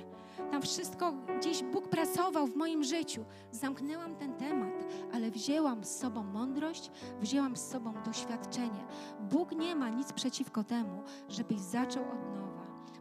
Tam 0.52 0.62
wszystko 0.62 1.14
gdzieś 1.40 1.64
Bóg 1.64 1.88
pracował 1.88 2.48
w 2.48 2.56
moim 2.56 2.84
życiu. 2.84 3.26
Zamknęłam 3.52 4.16
ten 4.16 4.34
temat, 4.34 4.79
ale 5.14 5.32
wzięłam 5.32 5.84
z 5.84 5.98
sobą 5.98 6.24
mądrość, 6.24 6.92
wzięłam 7.22 7.56
z 7.56 7.70
sobą 7.70 7.94
doświadczenie. 8.06 8.86
Bóg 9.20 9.52
nie 9.52 9.76
ma 9.76 9.90
nic 9.90 10.14
przeciwko 10.14 10.64
temu, 10.64 11.04
żebyś 11.30 11.60
zaczął 11.60 12.04
od 12.04 12.26
nowa. 12.26 12.39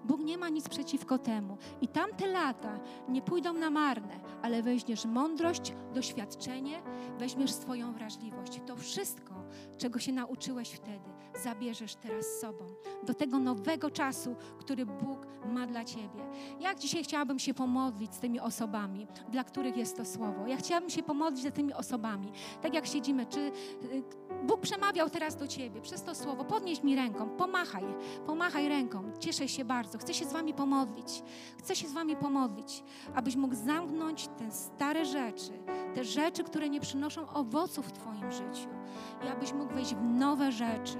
Bóg 0.08 0.20
nie 0.20 0.38
ma 0.38 0.48
nic 0.48 0.68
przeciwko 0.68 1.18
temu. 1.18 1.58
I 1.80 1.88
tamte 1.88 2.26
lata 2.26 2.80
nie 3.08 3.22
pójdą 3.22 3.52
na 3.52 3.70
marne, 3.70 4.20
ale 4.42 4.62
weźmiesz 4.62 5.04
mądrość, 5.04 5.74
doświadczenie, 5.94 6.82
weźmiesz 7.18 7.52
swoją 7.52 7.92
wrażliwość. 7.92 8.60
To 8.66 8.76
wszystko, 8.76 9.34
czego 9.78 9.98
się 9.98 10.12
nauczyłeś 10.12 10.70
wtedy, 10.70 11.10
zabierzesz 11.42 11.94
teraz 11.94 12.26
sobą. 12.40 12.66
Do 13.06 13.14
tego 13.14 13.38
nowego 13.38 13.90
czasu, 13.90 14.36
który 14.58 14.86
Bóg 14.86 15.26
ma 15.46 15.66
dla 15.66 15.84
Ciebie. 15.84 16.28
Jak 16.60 16.78
dzisiaj 16.78 17.04
chciałabym 17.04 17.38
się 17.38 17.54
pomodlić 17.54 18.14
z 18.14 18.18
tymi 18.18 18.40
osobami, 18.40 19.06
dla 19.30 19.44
których 19.44 19.76
jest 19.76 19.96
to 19.96 20.04
słowo. 20.04 20.46
Ja 20.46 20.56
chciałabym 20.56 20.90
się 20.90 21.02
pomodlić 21.02 21.42
za 21.42 21.50
tymi 21.50 21.72
osobami. 21.72 22.32
Tak 22.62 22.74
jak 22.74 22.86
siedzimy, 22.86 23.26
czy 23.26 23.40
y, 23.40 23.52
Bóg 24.46 24.60
przemawiał 24.60 25.10
teraz 25.10 25.36
do 25.36 25.46
Ciebie 25.46 25.80
przez 25.80 26.02
to 26.02 26.14
słowo. 26.14 26.44
Podnieś 26.44 26.82
mi 26.82 26.96
ręką, 26.96 27.28
pomachaj, 27.28 27.84
pomachaj 28.26 28.68
ręką. 28.68 29.12
Cieszę 29.18 29.48
się 29.48 29.64
bardzo. 29.64 29.97
Chcę 29.98 30.14
się 30.14 30.24
z 30.24 30.32
Wami 30.32 30.54
pomodlić. 30.54 31.22
Chcę 31.58 31.76
się 31.76 31.88
z 31.88 31.92
Wami 31.92 32.16
pomodlić, 32.16 32.84
abyś 33.14 33.36
mógł 33.36 33.54
zamknąć 33.54 34.28
te 34.38 34.50
stare 34.50 35.04
rzeczy, 35.04 35.52
te 35.94 36.04
rzeczy, 36.04 36.44
które 36.44 36.68
nie 36.68 36.80
przynoszą 36.80 37.28
owoców 37.28 37.86
w 37.86 37.92
Twoim 37.92 38.32
życiu. 38.32 38.68
I 39.24 39.28
abyś 39.28 39.52
mógł 39.52 39.74
wejść 39.74 39.94
w 39.94 40.02
nowe 40.02 40.52
rzeczy 40.52 40.98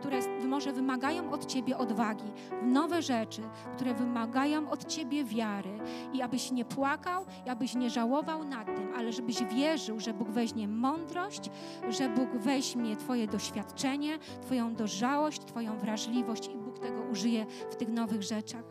które 0.00 0.18
może 0.46 0.72
wymagają 0.72 1.30
od 1.30 1.46
Ciebie 1.46 1.78
odwagi, 1.78 2.32
w 2.62 2.66
nowe 2.66 3.02
rzeczy, 3.02 3.42
które 3.74 3.94
wymagają 3.94 4.70
od 4.70 4.86
Ciebie 4.86 5.24
wiary 5.24 5.78
i 6.12 6.22
abyś 6.22 6.50
nie 6.50 6.64
płakał, 6.64 7.24
i 7.46 7.48
abyś 7.48 7.74
nie 7.74 7.90
żałował 7.90 8.44
nad 8.44 8.66
tym, 8.66 8.88
ale 8.96 9.12
żebyś 9.12 9.42
wierzył, 9.42 10.00
że 10.00 10.14
Bóg 10.14 10.28
weźmie 10.30 10.68
mądrość, 10.68 11.50
że 11.88 12.08
Bóg 12.08 12.30
weźmie 12.34 12.96
Twoje 12.96 13.26
doświadczenie, 13.26 14.18
Twoją 14.42 14.74
dojrzałość, 14.74 15.44
Twoją 15.44 15.78
wrażliwość 15.78 16.48
i 16.48 16.59
tego 16.80 17.02
użyje 17.02 17.46
w 17.70 17.76
tych 17.76 17.88
nowych 17.88 18.22
rzeczach. 18.22 18.64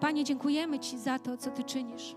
Panie, 0.00 0.24
dziękujemy 0.24 0.78
Ci 0.78 0.98
za 0.98 1.18
to, 1.18 1.36
co 1.36 1.50
Ty 1.50 1.64
czynisz. 1.64 2.16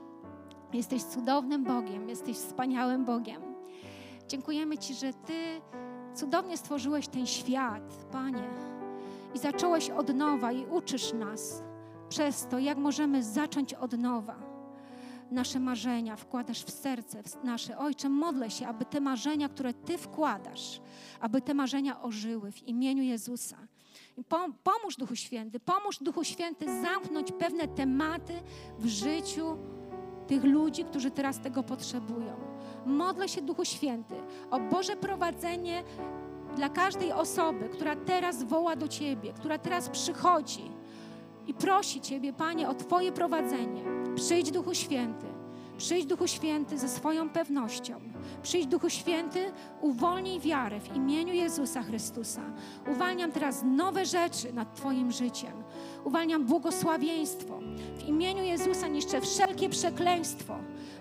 Jesteś 0.74 1.04
cudownym 1.04 1.64
Bogiem, 1.64 2.10
jesteś 2.10 2.38
wspaniałym 2.38 3.06
Bogiem. 3.06 3.42
Dziękujemy 4.28 4.78
Ci, 4.78 4.94
że 4.94 5.14
Ty 5.14 5.62
Cudownie 6.14 6.58
stworzyłeś 6.58 7.08
ten 7.08 7.26
świat, 7.26 8.06
Panie, 8.12 8.50
i 9.36 9.40
zacząłeś 9.40 9.90
od 9.90 10.16
nowa 10.16 10.52
i 10.52 10.66
uczysz 10.66 11.14
nas 11.14 11.64
przez 12.10 12.48
to, 12.48 12.60
jak 12.60 12.78
możemy 12.78 13.24
zacząć 13.24 13.74
od 13.74 13.98
nowa. 13.98 14.36
Nasze 15.32 15.60
marzenia 15.60 16.16
wkładasz 16.16 16.64
w 16.64 16.72
serce 16.72 17.24
nasze. 17.44 17.78
Ojcze, 17.78 18.10
modlę 18.10 18.52
się, 18.52 18.68
aby 18.68 18.86
te 18.86 19.00
marzenia, 19.00 19.50
które 19.50 19.74
Ty 19.74 19.98
wkładasz, 19.98 20.82
aby 21.20 21.42
te 21.42 21.54
marzenia 21.54 22.02
ożyły 22.02 22.52
w 22.52 22.68
imieniu 22.68 23.04
Jezusa. 23.04 23.58
Pomóż 24.64 24.96
Duchu 24.98 25.16
Święty, 25.16 25.60
pomóż 25.60 25.98
Duchu 26.02 26.24
Święty 26.24 26.82
zamknąć 26.82 27.32
pewne 27.32 27.68
tematy 27.68 28.34
w 28.80 28.88
życiu 28.88 29.58
tych 30.28 30.44
ludzi, 30.44 30.86
którzy 30.86 31.12
teraz 31.12 31.40
tego 31.40 31.64
potrzebują. 31.64 32.36
Modlę 32.86 33.30
się, 33.30 33.42
Duchu 33.42 33.66
Święty, 33.66 34.16
o 34.52 34.60
Boże 34.60 34.96
prowadzenie 34.96 35.84
dla 36.56 36.70
każdej 36.70 37.12
osoby, 37.12 37.70
która 37.70 37.96
teraz 37.96 38.44
woła 38.44 38.76
do 38.76 38.88
Ciebie, 38.88 39.34
która 39.34 39.58
teraz 39.58 39.90
przychodzi 39.90 40.72
i 41.48 41.54
prosi 41.54 42.02
Ciebie, 42.02 42.34
Panie, 42.34 42.70
o 42.70 42.74
Twoje 42.74 43.12
prowadzenie. 43.12 43.84
Przyjdź, 44.16 44.52
Duchu 44.52 44.74
Święty. 44.74 45.29
Przyjdź, 45.80 46.06
Duchu 46.06 46.28
Święty, 46.28 46.78
ze 46.78 46.90
swoją 46.90 47.30
pewnością. 47.30 48.00
Przyjdź, 48.44 48.68
Duchu 48.68 48.90
Święty, 48.90 49.52
uwolnij 49.82 50.40
wiarę 50.40 50.80
w 50.80 50.96
imieniu 50.96 51.34
Jezusa 51.34 51.84
Chrystusa. 51.84 52.42
Uwalniam 52.92 53.32
teraz 53.32 53.64
nowe 53.66 54.06
rzeczy 54.06 54.54
nad 54.54 54.76
Twoim 54.76 55.12
życiem. 55.12 55.64
Uwalniam 56.04 56.46
błogosławieństwo. 56.46 57.60
W 57.98 58.04
imieniu 58.04 58.44
Jezusa 58.44 58.88
niszczę 58.88 59.22
wszelkie 59.22 59.70
przekleństwo 59.70 60.56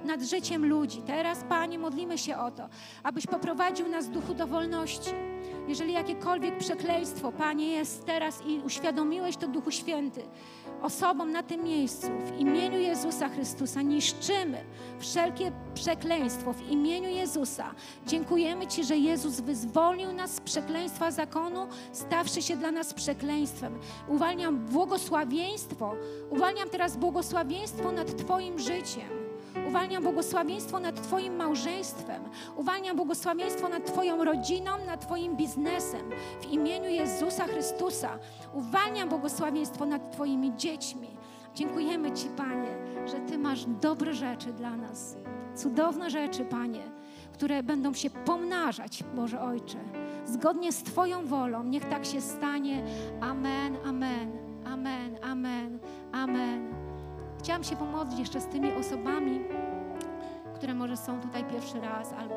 nad 0.04 0.22
życiem 0.22 0.66
ludzi. 0.66 1.02
Teraz, 1.06 1.44
Panie, 1.48 1.78
modlimy 1.78 2.18
się 2.18 2.36
o 2.38 2.50
to, 2.50 2.68
abyś 3.02 3.26
poprowadził 3.26 3.88
nas 3.88 4.08
duchu 4.08 4.34
do 4.34 4.46
wolności. 4.46 5.10
Jeżeli 5.68 5.92
jakiekolwiek 5.92 6.58
przekleństwo, 6.58 7.32
Panie, 7.32 7.68
jest 7.68 8.04
teraz 8.04 8.42
i 8.46 8.60
uświadomiłeś 8.60 9.36
to 9.36 9.48
Duchu 9.48 9.70
Święty 9.70 10.22
osobom 10.82 11.32
na 11.32 11.42
tym 11.42 11.64
miejscu, 11.64 12.06
w 12.24 12.40
imieniu 12.40 12.78
Jezusa 12.78 13.28
Chrystusa 13.28 13.82
niszczymy 13.82 14.64
wszelkie 14.98 15.52
przekleństwo 15.74 16.52
w 16.52 16.70
imieniu 16.70 17.08
Jezusa. 17.08 17.74
Dziękujemy 18.06 18.66
Ci, 18.66 18.84
że 18.84 18.96
Jezus 18.96 19.40
wyzwolił 19.40 20.12
nas 20.12 20.34
z 20.34 20.40
przekleństwa 20.40 21.10
zakonu, 21.10 21.66
stawszy 21.92 22.42
się 22.42 22.56
dla 22.56 22.70
nas 22.70 22.94
przekleństwem. 22.94 23.78
Uwalniam 24.08 24.58
błogosławieństwo, 24.58 25.94
uwalniam 26.30 26.68
teraz 26.68 26.96
błogosławieństwo 26.96 27.92
nad 27.92 28.16
Twoim 28.16 28.58
życiem. 28.58 29.27
Uwalniam 29.68 30.02
błogosławieństwo 30.02 30.80
nad 30.80 31.02
Twoim 31.02 31.36
małżeństwem. 31.36 32.22
Uwalniam 32.56 32.96
błogosławieństwo 32.96 33.68
nad 33.68 33.86
Twoją 33.86 34.24
rodziną, 34.24 34.70
nad 34.86 35.00
Twoim 35.00 35.36
biznesem. 35.36 36.10
W 36.40 36.52
imieniu 36.52 36.90
Jezusa 36.90 37.44
Chrystusa 37.44 38.18
uwalniam 38.52 39.08
błogosławieństwo 39.08 39.86
nad 39.86 40.12
Twoimi 40.12 40.52
dziećmi. 40.56 41.08
Dziękujemy 41.54 42.12
Ci, 42.12 42.28
Panie, 42.28 42.76
że 43.06 43.20
Ty 43.20 43.38
masz 43.38 43.64
dobre 43.64 44.14
rzeczy 44.14 44.52
dla 44.52 44.76
nas. 44.76 45.16
Cudowne 45.54 46.10
rzeczy, 46.10 46.44
Panie, 46.44 46.82
które 47.32 47.62
będą 47.62 47.94
się 47.94 48.10
pomnażać, 48.10 49.04
Boże 49.14 49.40
Ojcze. 49.40 49.78
Zgodnie 50.24 50.72
z 50.72 50.82
Twoją 50.82 51.26
wolą, 51.26 51.64
niech 51.64 51.84
tak 51.84 52.04
się 52.04 52.20
stanie. 52.20 52.84
Amen, 53.20 53.76
amen, 53.86 54.32
amen, 54.64 55.18
amen, 55.22 55.78
amen. 56.12 56.77
Chciałam 57.48 57.64
się 57.64 57.76
pomodlić 57.76 58.18
jeszcze 58.18 58.40
z 58.40 58.46
tymi 58.46 58.72
osobami, 58.72 59.40
które 60.54 60.74
może 60.74 60.96
są 60.96 61.20
tutaj 61.20 61.44
pierwszy 61.44 61.80
raz, 61.80 62.12
albo 62.12 62.34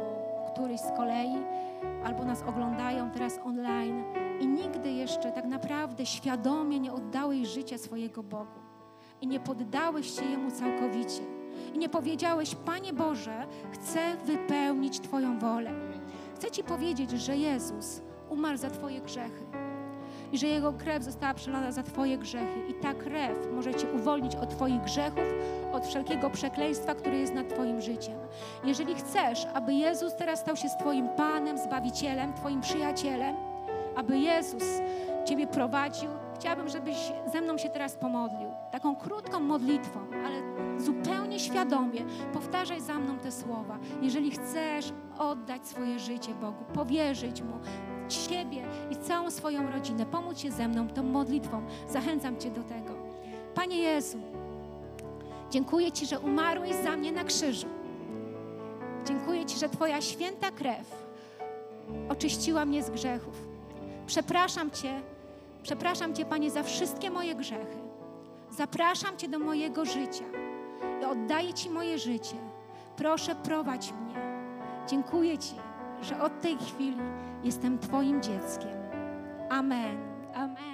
któryś 0.54 0.80
z 0.80 0.98
kolei, 0.98 1.36
albo 2.04 2.26
nas 2.26 2.44
oglądają 2.44 3.12
teraz 3.12 3.40
online 3.46 4.04
i 4.40 4.48
nigdy 4.48 4.92
jeszcze 4.92 5.32
tak 5.32 5.46
naprawdę 5.46 6.06
świadomie 6.06 6.80
nie 6.80 6.94
oddałeś 6.94 7.48
życia 7.48 7.78
swojego 7.78 8.24
Bogu 8.24 8.60
i 9.22 9.28
nie 9.28 9.40
poddałeś 9.40 10.20
się 10.20 10.26
Jemu 10.26 10.52
całkowicie 10.52 11.24
i 11.74 11.78
nie 11.78 11.90
powiedziałeś, 11.90 12.56
Panie 12.56 12.94
Boże, 12.94 13.48
chcę 13.72 14.18
wypełnić 14.26 15.00
Twoją 15.00 15.40
wolę. 15.40 15.72
Chcę 16.36 16.52
Ci 16.52 16.64
powiedzieć, 16.64 17.12
że 17.12 17.38
Jezus 17.38 18.02
umarł 18.30 18.58
za 18.58 18.70
Twoje 18.70 19.02
grzechy 19.02 19.46
i 20.32 20.38
że 20.38 20.48
Jego 20.48 20.74
krew 20.74 21.04
została 21.04 21.34
przelana 21.34 21.72
za 21.72 21.84
Twoje 21.84 22.18
grzechy. 22.18 22.68
I 22.70 22.74
ta 22.74 22.94
krew 22.94 23.38
może 23.54 23.76
Cię 23.76 23.88
uwolnić 23.94 24.36
od 24.36 24.50
Twoich 24.50 24.82
grzechów, 24.82 25.24
od 25.72 25.88
wszelkiego 25.88 26.30
przekleństwa, 26.30 26.96
które 26.96 27.18
jest 27.18 27.34
nad 27.34 27.50
Twoim 27.50 27.82
życiem. 27.82 28.16
Jeżeli 28.64 28.96
chcesz, 28.96 29.48
aby 29.54 29.74
Jezus 29.74 30.16
teraz 30.16 30.40
stał 30.40 30.56
się 30.56 30.68
Twoim 30.80 31.10
Panem, 31.10 31.58
Zbawicielem, 31.58 32.34
Twoim 32.34 32.62
przyjacielem, 32.62 33.36
aby 33.96 34.18
Jezus 34.18 34.64
Ciebie 35.26 35.48
prowadził, 35.48 36.10
chciałabym, 36.36 36.70
żebyś 36.70 36.98
ze 37.34 37.42
mną 37.42 37.58
się 37.58 37.70
teraz 37.70 37.96
pomodlił. 37.96 38.50
Taką 38.72 38.96
krótką 38.96 39.40
modlitwą, 39.40 40.00
ale 40.26 40.42
zupełnie 40.80 41.40
świadomie 41.40 42.02
powtarzaj 42.34 42.82
za 42.82 43.00
mną 43.00 43.20
te 43.20 43.32
słowa. 43.32 43.78
Jeżeli 44.02 44.32
chcesz 44.32 44.94
oddać 45.18 45.68
swoje 45.68 46.00
życie 46.00 46.34
Bogu, 46.34 46.64
powierzyć 46.74 47.42
Mu 47.42 47.54
siebie 48.14 48.64
i 48.92 48.96
całą 48.96 49.32
swoją 49.32 49.72
rodzinę, 49.72 50.06
pomóc 50.06 50.40
się 50.40 50.52
ze 50.52 50.68
mną 50.68 50.88
tą 50.88 51.04
modlitwą, 51.04 51.62
zachęcam 51.90 52.38
Cię 52.38 52.52
do 52.52 52.64
tego. 52.64 52.94
Panie 53.56 53.78
Jezu, 53.78 54.18
dziękuję 55.50 55.92
Ci, 55.92 56.06
że 56.06 56.20
umarłeś 56.20 56.76
za 56.84 56.98
mnie 56.98 57.12
na 57.12 57.24
krzyżu. 57.24 57.68
Dziękuję 59.06 59.46
Ci, 59.46 59.60
że 59.60 59.70
Twoja 59.70 60.02
święta 60.02 60.52
krew 60.52 61.02
oczyściła 62.10 62.66
mnie 62.66 62.84
z 62.84 62.90
grzechów. 62.90 63.48
Przepraszam 64.08 64.72
Cię, 64.72 65.02
przepraszam 65.64 66.16
Cię, 66.16 66.26
Panie, 66.26 66.52
za 66.52 66.64
wszystkie 66.64 67.10
moje 67.12 67.36
grzechy. 67.36 67.78
Zapraszam 68.52 69.18
Cię 69.18 69.28
do 69.28 69.40
mojego 69.40 69.86
życia 69.86 70.24
i 71.02 71.06
oddaję 71.06 71.54
Ci 71.54 71.70
moje 71.70 72.00
życie. 72.00 72.36
Proszę, 72.96 73.36
prowadź 73.36 73.92
mnie. 73.92 74.16
Dziękuję 74.88 75.38
Ci, 75.38 75.56
że 76.02 76.22
od 76.22 76.42
tej 76.42 76.58
chwili 76.58 76.98
jestem 77.44 77.80
Twoim 77.80 78.22
dzieckiem. 78.22 78.78
Amen. 79.50 79.98
Amen. 80.34 80.71